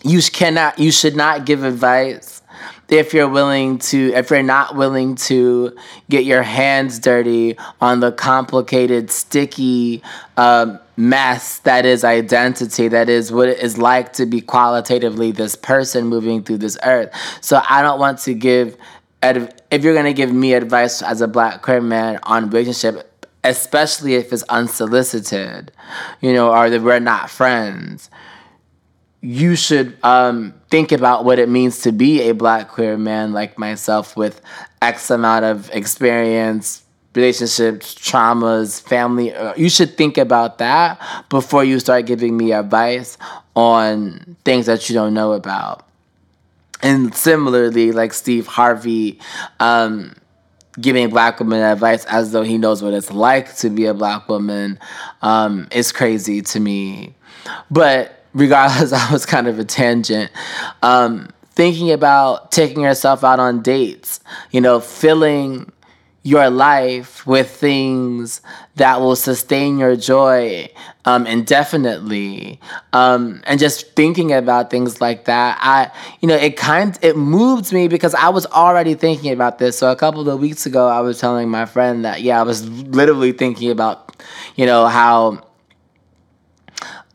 you 0.02 0.22
cannot 0.22 0.78
you 0.78 0.90
should 0.90 1.16
not 1.16 1.44
give 1.44 1.64
advice 1.64 2.42
if 2.88 3.12
you're 3.12 3.28
willing 3.28 3.78
to 3.78 4.12
if 4.14 4.30
you're 4.30 4.42
not 4.42 4.74
willing 4.76 5.14
to 5.14 5.76
get 6.08 6.24
your 6.24 6.42
hands 6.42 6.98
dirty 6.98 7.56
on 7.80 8.00
the 8.00 8.12
complicated 8.12 9.10
sticky 9.10 10.02
um, 10.36 10.78
mess 10.98 11.60
that 11.60 11.86
is 11.86 12.02
identity 12.02 12.88
that 12.88 13.08
is 13.08 13.30
what 13.30 13.48
it 13.48 13.60
is 13.60 13.78
like 13.78 14.12
to 14.12 14.26
be 14.26 14.40
qualitatively 14.40 15.30
this 15.30 15.54
person 15.54 16.06
moving 16.06 16.42
through 16.42 16.58
this 16.58 16.76
earth. 16.84 17.10
So 17.40 17.62
i 17.70 17.82
don't 17.82 18.00
want 18.00 18.18
to 18.20 18.34
give 18.34 18.76
if 19.22 19.84
you're 19.84 19.94
going 19.94 20.06
to 20.06 20.12
give 20.12 20.32
me 20.32 20.54
advice 20.54 21.02
as 21.02 21.20
a 21.20 21.28
black 21.28 21.62
queer 21.62 21.80
man 21.80 22.18
on 22.24 22.50
relationship 22.50 23.26
especially 23.44 24.14
if 24.14 24.32
it's 24.32 24.42
unsolicited 24.44 25.70
you 26.20 26.32
know 26.32 26.52
or 26.52 26.68
that 26.68 26.82
we're 26.82 26.98
not 26.98 27.30
friends 27.30 28.10
you 29.20 29.56
should 29.56 29.96
um, 30.04 30.54
think 30.70 30.92
about 30.92 31.24
what 31.24 31.38
it 31.38 31.48
means 31.48 31.80
to 31.82 31.92
be 31.92 32.28
a 32.28 32.34
black 32.34 32.68
queer 32.68 32.96
man 32.96 33.32
like 33.32 33.58
myself 33.58 34.16
with 34.16 34.40
X 34.80 35.10
amount 35.10 35.44
of 35.44 35.70
experience, 35.70 36.82
relationships, 37.18 37.94
traumas, 37.96 38.80
family. 38.80 39.34
Uh, 39.34 39.52
you 39.56 39.68
should 39.68 39.96
think 39.96 40.16
about 40.16 40.58
that 40.58 41.00
before 41.28 41.64
you 41.64 41.80
start 41.80 42.06
giving 42.06 42.36
me 42.36 42.52
advice 42.52 43.18
on 43.56 44.36
things 44.44 44.66
that 44.66 44.88
you 44.88 44.94
don't 44.94 45.14
know 45.14 45.32
about. 45.32 45.84
And 46.80 47.12
similarly, 47.12 47.90
like 47.90 48.14
Steve 48.14 48.46
Harvey, 48.46 49.18
um, 49.58 50.14
giving 50.80 51.10
black 51.10 51.40
women 51.40 51.60
advice 51.60 52.04
as 52.04 52.30
though 52.30 52.44
he 52.44 52.56
knows 52.56 52.84
what 52.84 52.94
it's 52.94 53.10
like 53.10 53.56
to 53.56 53.68
be 53.68 53.86
a 53.86 53.94
black 53.94 54.28
woman 54.28 54.78
um, 55.22 55.66
is 55.72 55.90
crazy 55.90 56.40
to 56.40 56.60
me. 56.60 57.14
But 57.68 58.22
regardless, 58.32 58.92
I 59.08 59.12
was 59.12 59.26
kind 59.26 59.48
of 59.48 59.58
a 59.58 59.64
tangent. 59.64 60.30
Um, 60.82 61.30
thinking 61.50 61.90
about 61.90 62.52
taking 62.52 62.84
yourself 62.84 63.24
out 63.24 63.40
on 63.40 63.60
dates, 63.60 64.20
you 64.52 64.60
know, 64.60 64.78
filling 64.78 65.72
your 66.24 66.50
life 66.50 67.26
with 67.26 67.48
things 67.48 68.42
that 68.76 69.00
will 69.00 69.16
sustain 69.16 69.78
your 69.78 69.96
joy 69.96 70.68
um, 71.04 71.26
indefinitely. 71.26 72.60
Um, 72.92 73.40
and 73.46 73.58
just 73.58 73.94
thinking 73.94 74.32
about 74.32 74.70
things 74.70 75.00
like 75.00 75.24
that 75.24 75.58
i 75.60 75.90
you 76.20 76.28
know 76.28 76.34
it 76.34 76.56
kind 76.56 76.98
it 77.02 77.16
moved 77.16 77.72
me 77.72 77.88
because 77.88 78.14
i 78.14 78.28
was 78.28 78.46
already 78.46 78.94
thinking 78.94 79.32
about 79.32 79.58
this. 79.58 79.78
So 79.78 79.90
a 79.90 79.96
couple 79.96 80.28
of 80.28 80.40
weeks 80.40 80.66
ago 80.66 80.88
i 80.88 81.00
was 81.00 81.18
telling 81.20 81.48
my 81.48 81.66
friend 81.66 82.04
that 82.04 82.20
yeah 82.22 82.40
i 82.40 82.42
was 82.42 82.68
literally 82.68 83.32
thinking 83.32 83.70
about 83.70 84.22
you 84.56 84.66
know 84.66 84.86
how 84.86 85.42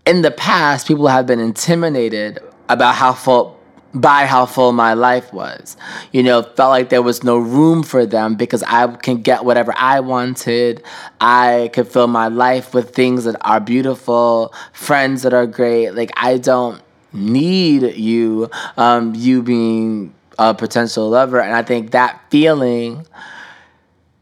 in 0.06 0.22
the 0.22 0.32
past, 0.32 0.88
people 0.88 1.08
have 1.08 1.26
been 1.26 1.40
intimidated 1.40 2.40
about 2.70 2.96
how 2.96 3.14
full 3.14 3.60
by 3.94 4.26
how 4.26 4.46
full 4.46 4.72
my 4.72 4.94
life 4.94 5.32
was. 5.34 5.78
You 6.12 6.24
know, 6.24 6.42
felt 6.42 6.72
like 6.72 6.90
there 6.90 7.02
was 7.02 7.24
no 7.24 7.38
room 7.38 7.84
for 7.84 8.06
them 8.06 8.36
because 8.36 8.64
I 8.64 8.88
can 8.96 9.22
get 9.22 9.46
whatever 9.46 9.74
I 9.78 10.00
wanted. 10.00 10.84
I 11.22 11.70
could 11.74 11.88
fill 11.88 12.08
my 12.08 12.28
life 12.28 12.74
with 12.74 12.96
things 12.96 13.26
that 13.26 13.36
are 13.42 13.60
beautiful, 13.60 14.54
friends 14.74 15.22
that 15.24 15.34
are 15.34 15.46
great. 15.46 15.92
Like 15.92 16.12
I 16.18 16.38
don't 16.38 16.82
need 17.14 17.96
you, 17.96 18.50
um, 18.78 19.14
you 19.16 19.44
being 19.44 20.14
a 20.40 20.54
potential 20.54 21.10
lover. 21.10 21.40
And 21.40 21.54
I 21.54 21.62
think 21.62 21.92
that 21.92 22.20
feeling 22.32 23.06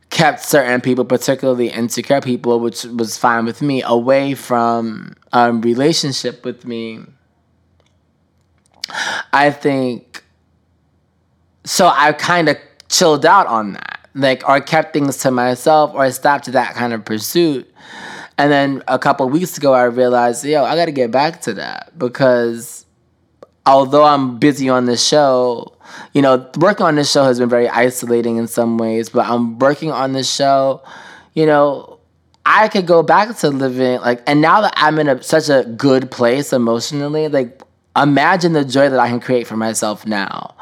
kept 0.10 0.44
certain 0.44 0.82
people, 0.82 1.06
particularly 1.06 1.70
insecure 1.70 2.22
people, 2.22 2.60
which 2.60 2.84
was 2.84 3.18
fine 3.18 3.46
with 3.46 3.62
me, 3.62 3.82
away 3.84 4.34
from 4.36 5.16
a 5.32 5.40
um, 5.40 5.62
relationship 5.62 6.44
with 6.44 6.66
me. 6.66 7.00
I 9.34 9.52
think 9.52 10.24
so. 11.63 11.88
I 11.88 12.13
kind 12.13 12.50
of 12.50 12.58
chilled 12.89 13.26
out 13.26 13.48
on 13.48 13.74
that, 13.74 14.10
like, 14.13 14.48
or 14.48 14.60
kept 14.60 14.94
things 14.94 15.17
to 15.17 15.32
myself, 15.32 15.94
or 15.94 16.02
I 16.02 16.10
stopped 16.10 16.52
that 16.52 16.76
kind 16.76 16.94
of 16.94 17.06
pursuit. 17.06 17.67
And 18.38 18.52
then 18.52 18.84
a 18.88 18.98
couple 18.98 19.30
weeks 19.30 19.58
ago, 19.58 19.74
I 19.74 19.84
realized, 19.84 20.44
yo, 20.44 20.63
I 20.63 20.76
got 20.76 20.86
to 20.86 20.91
get 20.91 21.12
back 21.12 21.41
to 21.41 21.54
that 21.54 21.98
because 21.98 22.86
although 23.65 24.04
I'm 24.04 24.39
busy 24.39 24.67
on 24.67 24.86
the 24.86 24.98
show, 24.98 25.78
you 26.13 26.22
know, 26.22 26.50
working 26.58 26.86
on 26.86 26.96
this 26.96 27.12
show 27.12 27.24
has 27.24 27.39
been 27.39 27.50
very 27.50 27.70
isolating 27.70 28.38
in 28.38 28.48
some 28.48 28.78
ways, 28.78 29.10
but 29.10 29.28
I'm 29.28 29.60
working 29.60 29.91
on 29.91 30.13
this 30.13 30.34
show, 30.34 30.82
you 31.34 31.46
know, 31.46 32.00
I 32.46 32.67
could 32.70 32.88
go 32.88 33.04
back 33.04 33.38
to 33.38 33.50
living 33.50 34.02
like, 34.02 34.24
and 34.26 34.41
now 34.41 34.62
that 34.62 34.74
I'm 34.76 34.98
in 34.98 35.08
a, 35.08 35.22
such 35.22 35.50
a 35.50 35.63
good 35.63 36.10
place 36.10 36.52
emotionally, 36.52 37.28
like, 37.28 37.62
imagine 37.96 38.54
the 38.54 38.66
joy 38.66 38.90
that 38.90 39.00
I 39.00 39.10
can 39.10 39.20
create 39.20 39.48
for 39.48 39.58
myself 39.58 40.06
now. 40.06 40.56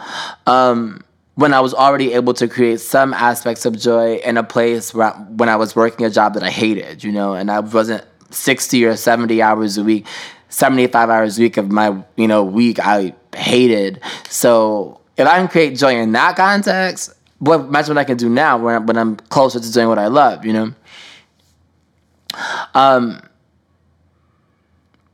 Um, 0.48 1.04
when 1.36 1.54
I 1.54 1.62
was 1.62 1.74
already 1.74 2.14
able 2.14 2.34
to 2.34 2.48
create 2.48 2.82
some 2.82 3.14
aspects 3.14 3.66
of 3.66 3.80
joy 3.80 4.16
in 4.18 4.36
a 4.36 4.44
place 4.44 4.94
where 4.94 5.08
I, 5.08 5.18
when 5.18 5.48
I 5.48 5.56
was 5.56 5.76
working 5.76 6.06
a 6.06 6.10
job 6.10 6.34
that 6.34 6.44
I 6.44 6.50
hated, 6.50 7.04
you 7.04 7.14
know, 7.14 7.34
and 7.34 7.50
I 7.50 7.62
wasn't 7.62 8.04
60 8.32 8.84
or 8.86 8.96
70 8.98 9.42
hours 9.42 9.78
a 9.78 9.84
week, 9.84 10.06
75 10.50 11.10
hours 11.10 11.40
a 11.40 11.42
week 11.42 11.58
of 11.58 11.72
my, 11.72 12.04
you 12.18 12.28
know, 12.28 12.44
week 12.44 12.80
I 12.80 13.14
hated. 13.34 14.02
So 14.28 15.00
if 15.16 15.28
I 15.28 15.38
can 15.38 15.48
create 15.48 15.78
joy 15.78 15.96
in 15.96 16.12
that 16.12 16.36
context, 16.36 17.14
what 17.38 17.62
imagine 17.62 17.96
what 17.96 18.02
I 18.02 18.04
can 18.04 18.18
do 18.18 18.28
now 18.28 18.58
when, 18.58 18.86
when 18.86 18.98
I'm 18.98 19.16
closer 19.16 19.60
to 19.60 19.72
doing 19.72 19.88
what 19.88 20.00
I 20.00 20.08
love, 20.08 20.46
you 20.46 20.52
know? 20.52 20.74
Um, 22.74 23.22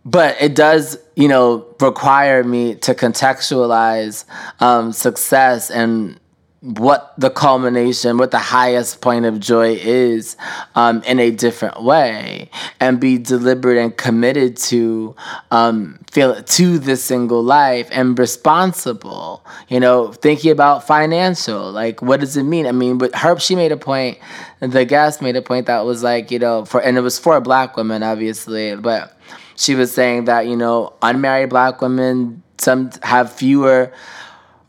but 0.06 0.40
it 0.40 0.54
does, 0.56 0.98
you 1.16 1.28
know, 1.28 1.66
require 1.82 2.44
me 2.44 2.76
to 2.76 2.94
contextualize 2.94 4.26
um, 4.62 4.92
success 4.92 5.72
and 5.72 6.20
what 6.62 7.14
the 7.18 7.30
culmination, 7.30 8.18
what 8.18 8.32
the 8.32 8.40
highest 8.40 9.00
point 9.00 9.26
of 9.26 9.40
joy 9.40 9.74
is 9.76 10.36
um, 10.74 11.04
in 11.04 11.20
a 11.20 11.30
different 11.30 11.84
way, 11.84 12.50
and 12.80 13.00
be 13.00 13.20
deliberate 13.20 13.78
and 13.78 13.96
committed 13.98 14.58
to 14.58 15.16
um, 15.52 16.00
feel 16.10 16.42
to 16.42 16.80
this 16.80 17.04
single 17.04 17.44
life 17.44 17.88
and 17.92 18.18
responsible. 18.18 19.46
You 19.70 19.80
know, 19.80 20.12
thinking 20.12 20.52
about 20.52 20.88
financial, 20.88 21.72
like 21.72 22.02
what 22.02 22.20
does 22.20 22.36
it 22.36 22.44
mean? 22.44 22.66
I 22.66 22.72
mean, 22.72 22.98
but 22.98 23.14
Herb, 23.14 23.42
she 23.42 23.56
made 23.56 23.72
a 23.72 23.78
point. 23.78 24.18
The 24.60 24.86
guest 24.86 25.22
made 25.22 25.36
a 25.36 25.44
point 25.44 25.68
that 25.68 25.86
was 25.86 26.02
like, 26.02 26.32
you 26.32 26.40
know, 26.40 26.66
for 26.66 26.82
and 26.82 26.98
it 26.98 27.02
was 27.02 27.20
for 27.20 27.40
black 27.42 27.78
women, 27.78 28.02
obviously, 28.02 28.76
but 28.76 29.16
she 29.56 29.76
was 29.76 29.94
saying 29.94 30.26
that 30.26 30.48
you 30.48 30.56
know, 30.56 30.94
unmarried 31.02 31.50
black 31.50 31.82
women 31.82 32.44
some 32.58 32.90
have 33.04 33.32
fewer 33.32 33.92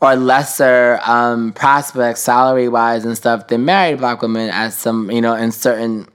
or 0.01 0.15
lesser 0.15 0.99
um, 1.05 1.53
prospects 1.53 2.21
salary 2.21 2.67
wise 2.67 3.05
and 3.05 3.17
stuff 3.17 3.47
than 3.47 3.65
married 3.65 3.97
black 3.97 4.21
women 4.21 4.49
as 4.49 4.77
some 4.77 5.09
you 5.09 5.21
know 5.21 5.33
in 5.33 5.51
certain 5.51 6.07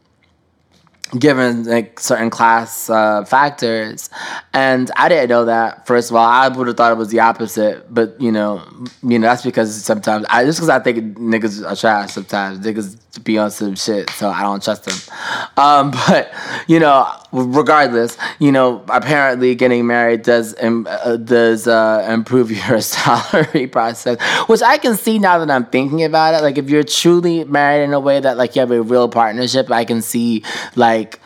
given 1.18 1.64
like 1.64 2.00
certain 2.00 2.30
class 2.30 2.88
uh, 2.88 3.24
factors. 3.24 4.08
And 4.54 4.90
i 4.96 5.08
didn't 5.08 5.28
know 5.28 5.44
that 5.44 5.86
first 5.86 6.10
of 6.10 6.16
all. 6.16 6.24
I 6.24 6.48
would 6.48 6.66
have 6.68 6.76
thought 6.76 6.92
it 6.92 6.98
was 6.98 7.10
the 7.10 7.20
opposite 7.20 7.92
but 7.92 8.18
you 8.20 8.32
know 8.32 8.62
you 9.02 9.18
know 9.18 9.26
that's 9.26 9.42
because 9.42 9.74
sometimes 9.84 10.24
i 10.30 10.44
just 10.44 10.58
because 10.58 10.70
i 10.70 10.78
think 10.78 11.18
niggas 11.18 11.68
are 11.68 11.76
trash 11.76 12.12
sometimes. 12.12 12.60
Niggas 12.60 13.24
be 13.24 13.36
on 13.38 13.50
some 13.50 13.74
shit 13.74 14.08
so 14.10 14.30
i 14.30 14.42
don't 14.42 14.62
trust 14.62 14.84
them 14.84 15.16
um, 15.56 15.90
but 16.06 16.32
you 16.66 16.78
know 16.78 17.08
regardless 17.32 18.18
you 18.38 18.52
know 18.52 18.84
apparently 18.88 19.54
getting 19.54 19.86
married 19.86 20.22
does 20.22 20.54
uh, 20.56 21.16
does 21.24 21.66
uh, 21.66 22.06
improve 22.08 22.50
your 22.68 22.80
salary 22.80 23.66
process 23.66 24.20
which 24.48 24.62
i 24.62 24.76
can 24.78 24.96
see 24.96 25.18
now 25.18 25.38
that 25.38 25.50
i'm 25.50 25.66
thinking 25.66 26.04
about 26.04 26.34
it 26.34 26.42
like 26.42 26.58
if 26.58 26.68
you're 26.68 26.82
truly 26.82 27.44
married 27.44 27.84
in 27.84 27.92
a 27.92 28.00
way 28.00 28.20
that 28.20 28.36
like 28.36 28.54
you 28.54 28.60
have 28.60 28.70
a 28.70 28.82
real 28.82 29.08
partnership 29.08 29.70
i 29.70 29.84
can 29.84 30.02
see 30.02 30.42
like 30.76 31.20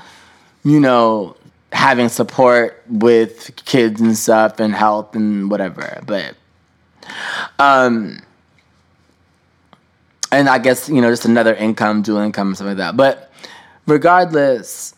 you 0.67 0.81
know, 0.81 1.37
having 1.71 2.09
support 2.09 2.83
with 2.89 3.55
kids 3.65 4.01
and 4.01 4.17
stuff 4.17 4.59
and 4.59 4.75
health 4.75 5.15
and 5.15 5.49
whatever. 5.49 6.03
But 6.05 6.35
um 7.61 8.21
and 10.33 10.49
I 10.49 10.59
guess, 10.59 10.89
you 10.89 11.01
know, 11.01 11.09
just 11.09 11.25
another 11.25 11.55
income, 11.55 12.03
dual 12.03 12.19
income, 12.19 12.57
something 12.57 12.77
like 12.77 12.79
that. 12.79 12.97
But 12.97 13.33
regardless, 13.87 14.95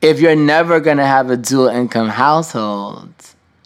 if 0.00 0.20
you're 0.20 0.36
never 0.36 0.80
gonna 0.80 1.06
have 1.06 1.30
a 1.30 1.36
dual 1.36 1.68
income 1.68 2.08
household 2.08 3.12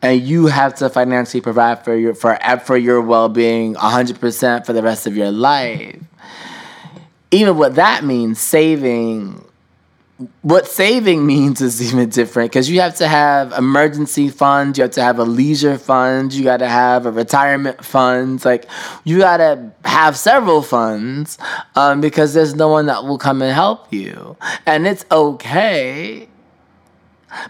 and 0.03 0.21
you 0.21 0.47
have 0.47 0.75
to 0.77 0.89
financially 0.89 1.41
provide 1.41 1.85
for 1.85 1.95
your 1.95 2.15
for 2.15 2.39
for 2.65 2.77
your 2.77 3.01
well 3.01 3.29
being 3.29 3.75
hundred 3.75 4.21
percent 4.21 4.67
for 4.67 4.73
the 4.73 4.83
rest 4.83 5.07
of 5.07 5.17
your 5.17 5.31
life, 5.31 5.99
even 7.31 7.57
what 7.57 7.75
that 7.75 8.05
means, 8.05 8.39
saving 8.39 9.45
what 10.43 10.67
saving 10.67 11.27
means 11.35 11.61
is 11.61 11.81
even 11.93 12.09
different 12.09 12.51
because 12.51 12.69
you 12.71 12.81
have 12.81 12.95
to 12.97 13.09
have 13.09 13.53
emergency 13.53 14.29
funds, 14.29 14.79
you 14.79 14.83
have 14.83 14.93
to 14.93 15.03
have 15.03 15.19
a 15.19 15.25
leisure 15.25 15.79
fund, 15.79 16.33
you 16.33 16.45
got 16.45 16.59
to 16.59 16.69
have 16.69 17.07
a 17.07 17.13
retirement 17.13 17.85
fund. 17.85 18.45
Like 18.45 18.67
you 19.05 19.19
got 19.19 19.39
to 19.39 19.73
have 19.85 20.17
several 20.17 20.63
funds 20.63 21.39
um, 21.75 22.01
because 22.01 22.35
there's 22.35 22.55
no 22.55 22.69
one 22.69 22.87
that 22.87 23.05
will 23.05 23.19
come 23.19 23.43
and 23.43 23.53
help 23.53 23.93
you, 23.93 24.37
and 24.67 24.87
it's 24.87 25.05
okay. 25.11 26.29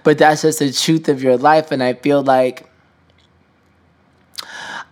But 0.05 0.19
that's 0.19 0.43
just 0.43 0.59
the 0.59 0.73
truth 0.73 1.09
of 1.09 1.23
your 1.23 1.39
life, 1.39 1.73
and 1.73 1.83
I 1.83 1.95
feel 1.95 2.23
like 2.23 2.69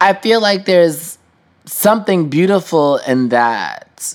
I 0.01 0.15
feel 0.15 0.41
like 0.41 0.65
there's 0.65 1.19
something 1.67 2.29
beautiful 2.29 2.97
in 2.99 3.29
that 3.29 4.15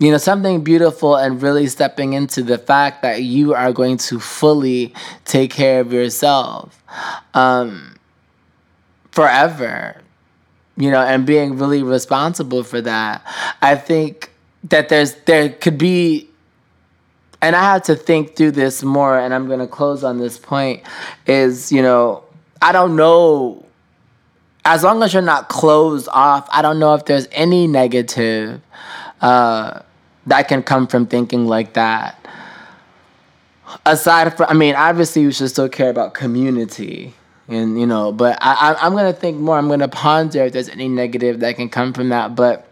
you 0.00 0.10
know, 0.10 0.16
something 0.16 0.64
beautiful 0.64 1.14
and 1.14 1.42
really 1.42 1.66
stepping 1.66 2.14
into 2.14 2.42
the 2.42 2.56
fact 2.56 3.02
that 3.02 3.22
you 3.22 3.52
are 3.54 3.70
going 3.70 3.98
to 3.98 4.18
fully 4.18 4.94
take 5.26 5.50
care 5.50 5.80
of 5.80 5.92
yourself 5.92 6.82
um, 7.34 7.98
forever, 9.12 10.00
you 10.78 10.90
know, 10.90 11.02
and 11.02 11.26
being 11.26 11.58
really 11.58 11.82
responsible 11.82 12.64
for 12.64 12.80
that. 12.80 13.22
I 13.60 13.76
think 13.76 14.30
that 14.64 14.88
there's, 14.88 15.16
there 15.26 15.50
could 15.50 15.76
be, 15.76 16.30
and 17.42 17.54
I 17.54 17.62
have 17.62 17.82
to 17.84 17.94
think 17.94 18.36
through 18.36 18.52
this 18.52 18.82
more, 18.82 19.18
and 19.18 19.34
I'm 19.34 19.46
going 19.48 19.60
to 19.60 19.66
close 19.66 20.02
on 20.02 20.16
this 20.16 20.38
point 20.38 20.82
is, 21.26 21.70
you 21.70 21.82
know, 21.82 22.24
I 22.62 22.72
don't 22.72 22.96
know 22.96 23.66
as 24.64 24.82
long 24.82 25.02
as 25.02 25.12
you're 25.12 25.22
not 25.22 25.48
closed 25.48 26.08
off, 26.12 26.48
I 26.50 26.62
don't 26.62 26.78
know 26.78 26.94
if 26.94 27.04
there's 27.06 27.28
any 27.32 27.66
negative 27.66 28.60
uh, 29.20 29.80
that 30.30 30.48
can 30.48 30.62
come 30.62 30.86
from 30.86 31.06
thinking 31.06 31.46
like 31.46 31.74
that. 31.74 32.16
Aside 33.84 34.36
from, 34.36 34.46
I 34.48 34.54
mean, 34.54 34.74
obviously 34.74 35.22
you 35.22 35.30
should 35.30 35.50
still 35.50 35.68
care 35.68 35.90
about 35.90 36.14
community, 36.14 37.14
and 37.48 37.78
you 37.78 37.86
know, 37.86 38.10
but 38.10 38.38
I, 38.40 38.72
I 38.72 38.86
I'm 38.86 38.94
gonna 38.94 39.12
think 39.12 39.38
more. 39.38 39.58
I'm 39.58 39.68
gonna 39.68 39.88
ponder 39.88 40.44
if 40.44 40.52
there's 40.52 40.68
any 40.68 40.88
negative 40.88 41.40
that 41.40 41.56
can 41.56 41.68
come 41.68 41.92
from 41.92 42.08
that. 42.08 42.34
But 42.34 42.66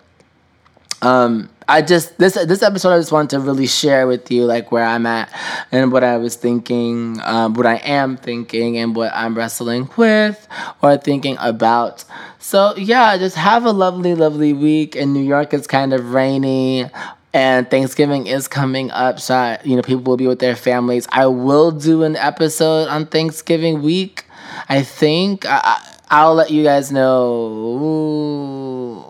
um, 1.03 1.51
I 1.69 1.83
just 1.83 2.19
this 2.19 2.35
this 2.35 2.63
episode 2.63 2.95
I 2.95 2.99
just 2.99 3.13
wanted 3.13 3.31
to 3.31 3.41
really 3.41 3.67
share 3.67 4.07
with 4.07 4.31
you 4.31 4.45
like 4.45 4.73
where 4.73 4.85
I'm 4.85 5.07
at 5.07 5.31
and 5.71 5.93
what 5.93 6.03
I 6.03 6.17
was 6.17 6.35
thinking, 6.35 7.21
um, 7.23 7.55
what 7.55 7.67
I 7.67 7.77
am 7.77 8.17
thinking, 8.17 8.79
and 8.79 8.97
what 8.97 9.13
I'm 9.15 9.37
wrestling 9.37 9.89
with 9.97 10.49
or 10.83 10.97
thinking 10.97 11.37
about. 11.39 12.05
So 12.39 12.75
yeah, 12.77 13.17
just 13.19 13.37
have 13.37 13.65
a 13.65 13.71
lovely, 13.71 14.15
lovely 14.15 14.53
week. 14.53 14.97
In 14.97 15.13
New 15.13 15.23
York, 15.23 15.53
it's 15.55 15.67
kind 15.67 15.93
of 15.93 16.13
rainy 16.13 16.87
and 17.33 17.71
Thanksgiving 17.71 18.27
is 18.27 18.49
coming 18.49 18.91
up, 18.91 19.21
so 19.21 19.35
I, 19.35 19.59
you 19.65 19.77
know 19.77 19.83
people 19.83 20.03
will 20.05 20.17
be 20.17 20.27
with 20.27 20.39
their 20.39 20.57
families. 20.57 21.07
I 21.13 21.27
will 21.27 21.71
do 21.71 22.03
an 22.03 22.17
episode 22.17 22.89
on 22.89 23.07
Thanksgiving 23.07 23.83
week. 23.83 24.25
I 24.69 24.83
think 24.83 25.45
I, 25.47 25.81
will 26.11 26.35
let 26.35 26.51
you 26.51 26.65
guys 26.65 26.91
know. 26.91 27.79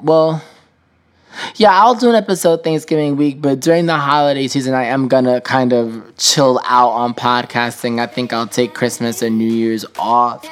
Well, 0.03 0.43
yeah, 1.57 1.71
I'll 1.73 1.95
do 1.95 2.09
an 2.09 2.17
episode 2.17 2.65
Thanksgiving 2.65 3.17
week, 3.17 3.41
but 3.41 3.61
during 3.61 3.87
the 3.87 3.97
holiday 3.97 4.49
season, 4.49 4.75
I 4.75 4.85
am 4.85 5.07
gonna 5.07 5.41
kind 5.41 5.73
of 5.73 6.17
chill 6.17 6.61
out 6.65 6.91
on 6.91 7.15
podcasting. 7.15 8.01
I 8.01 8.07
think 8.07 8.33
I'll 8.33 8.49
take 8.49 8.75
Christmas 8.75 9.23
and 9.23 9.39
New 9.39 9.53
Year's 9.53 9.85
off. 9.99 10.45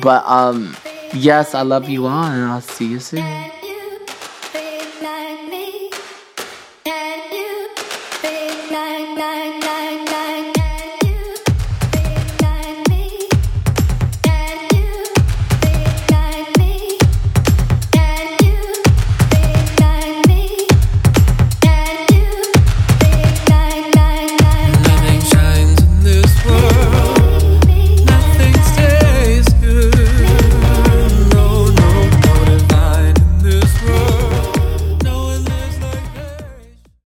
But 0.00 0.24
um, 0.26 0.76
yes, 1.14 1.54
I 1.54 1.62
love 1.62 1.88
you 1.88 2.06
all, 2.06 2.24
and 2.24 2.44
I'll 2.44 2.60
see 2.60 2.86
you 2.86 2.98
soon. 2.98 3.51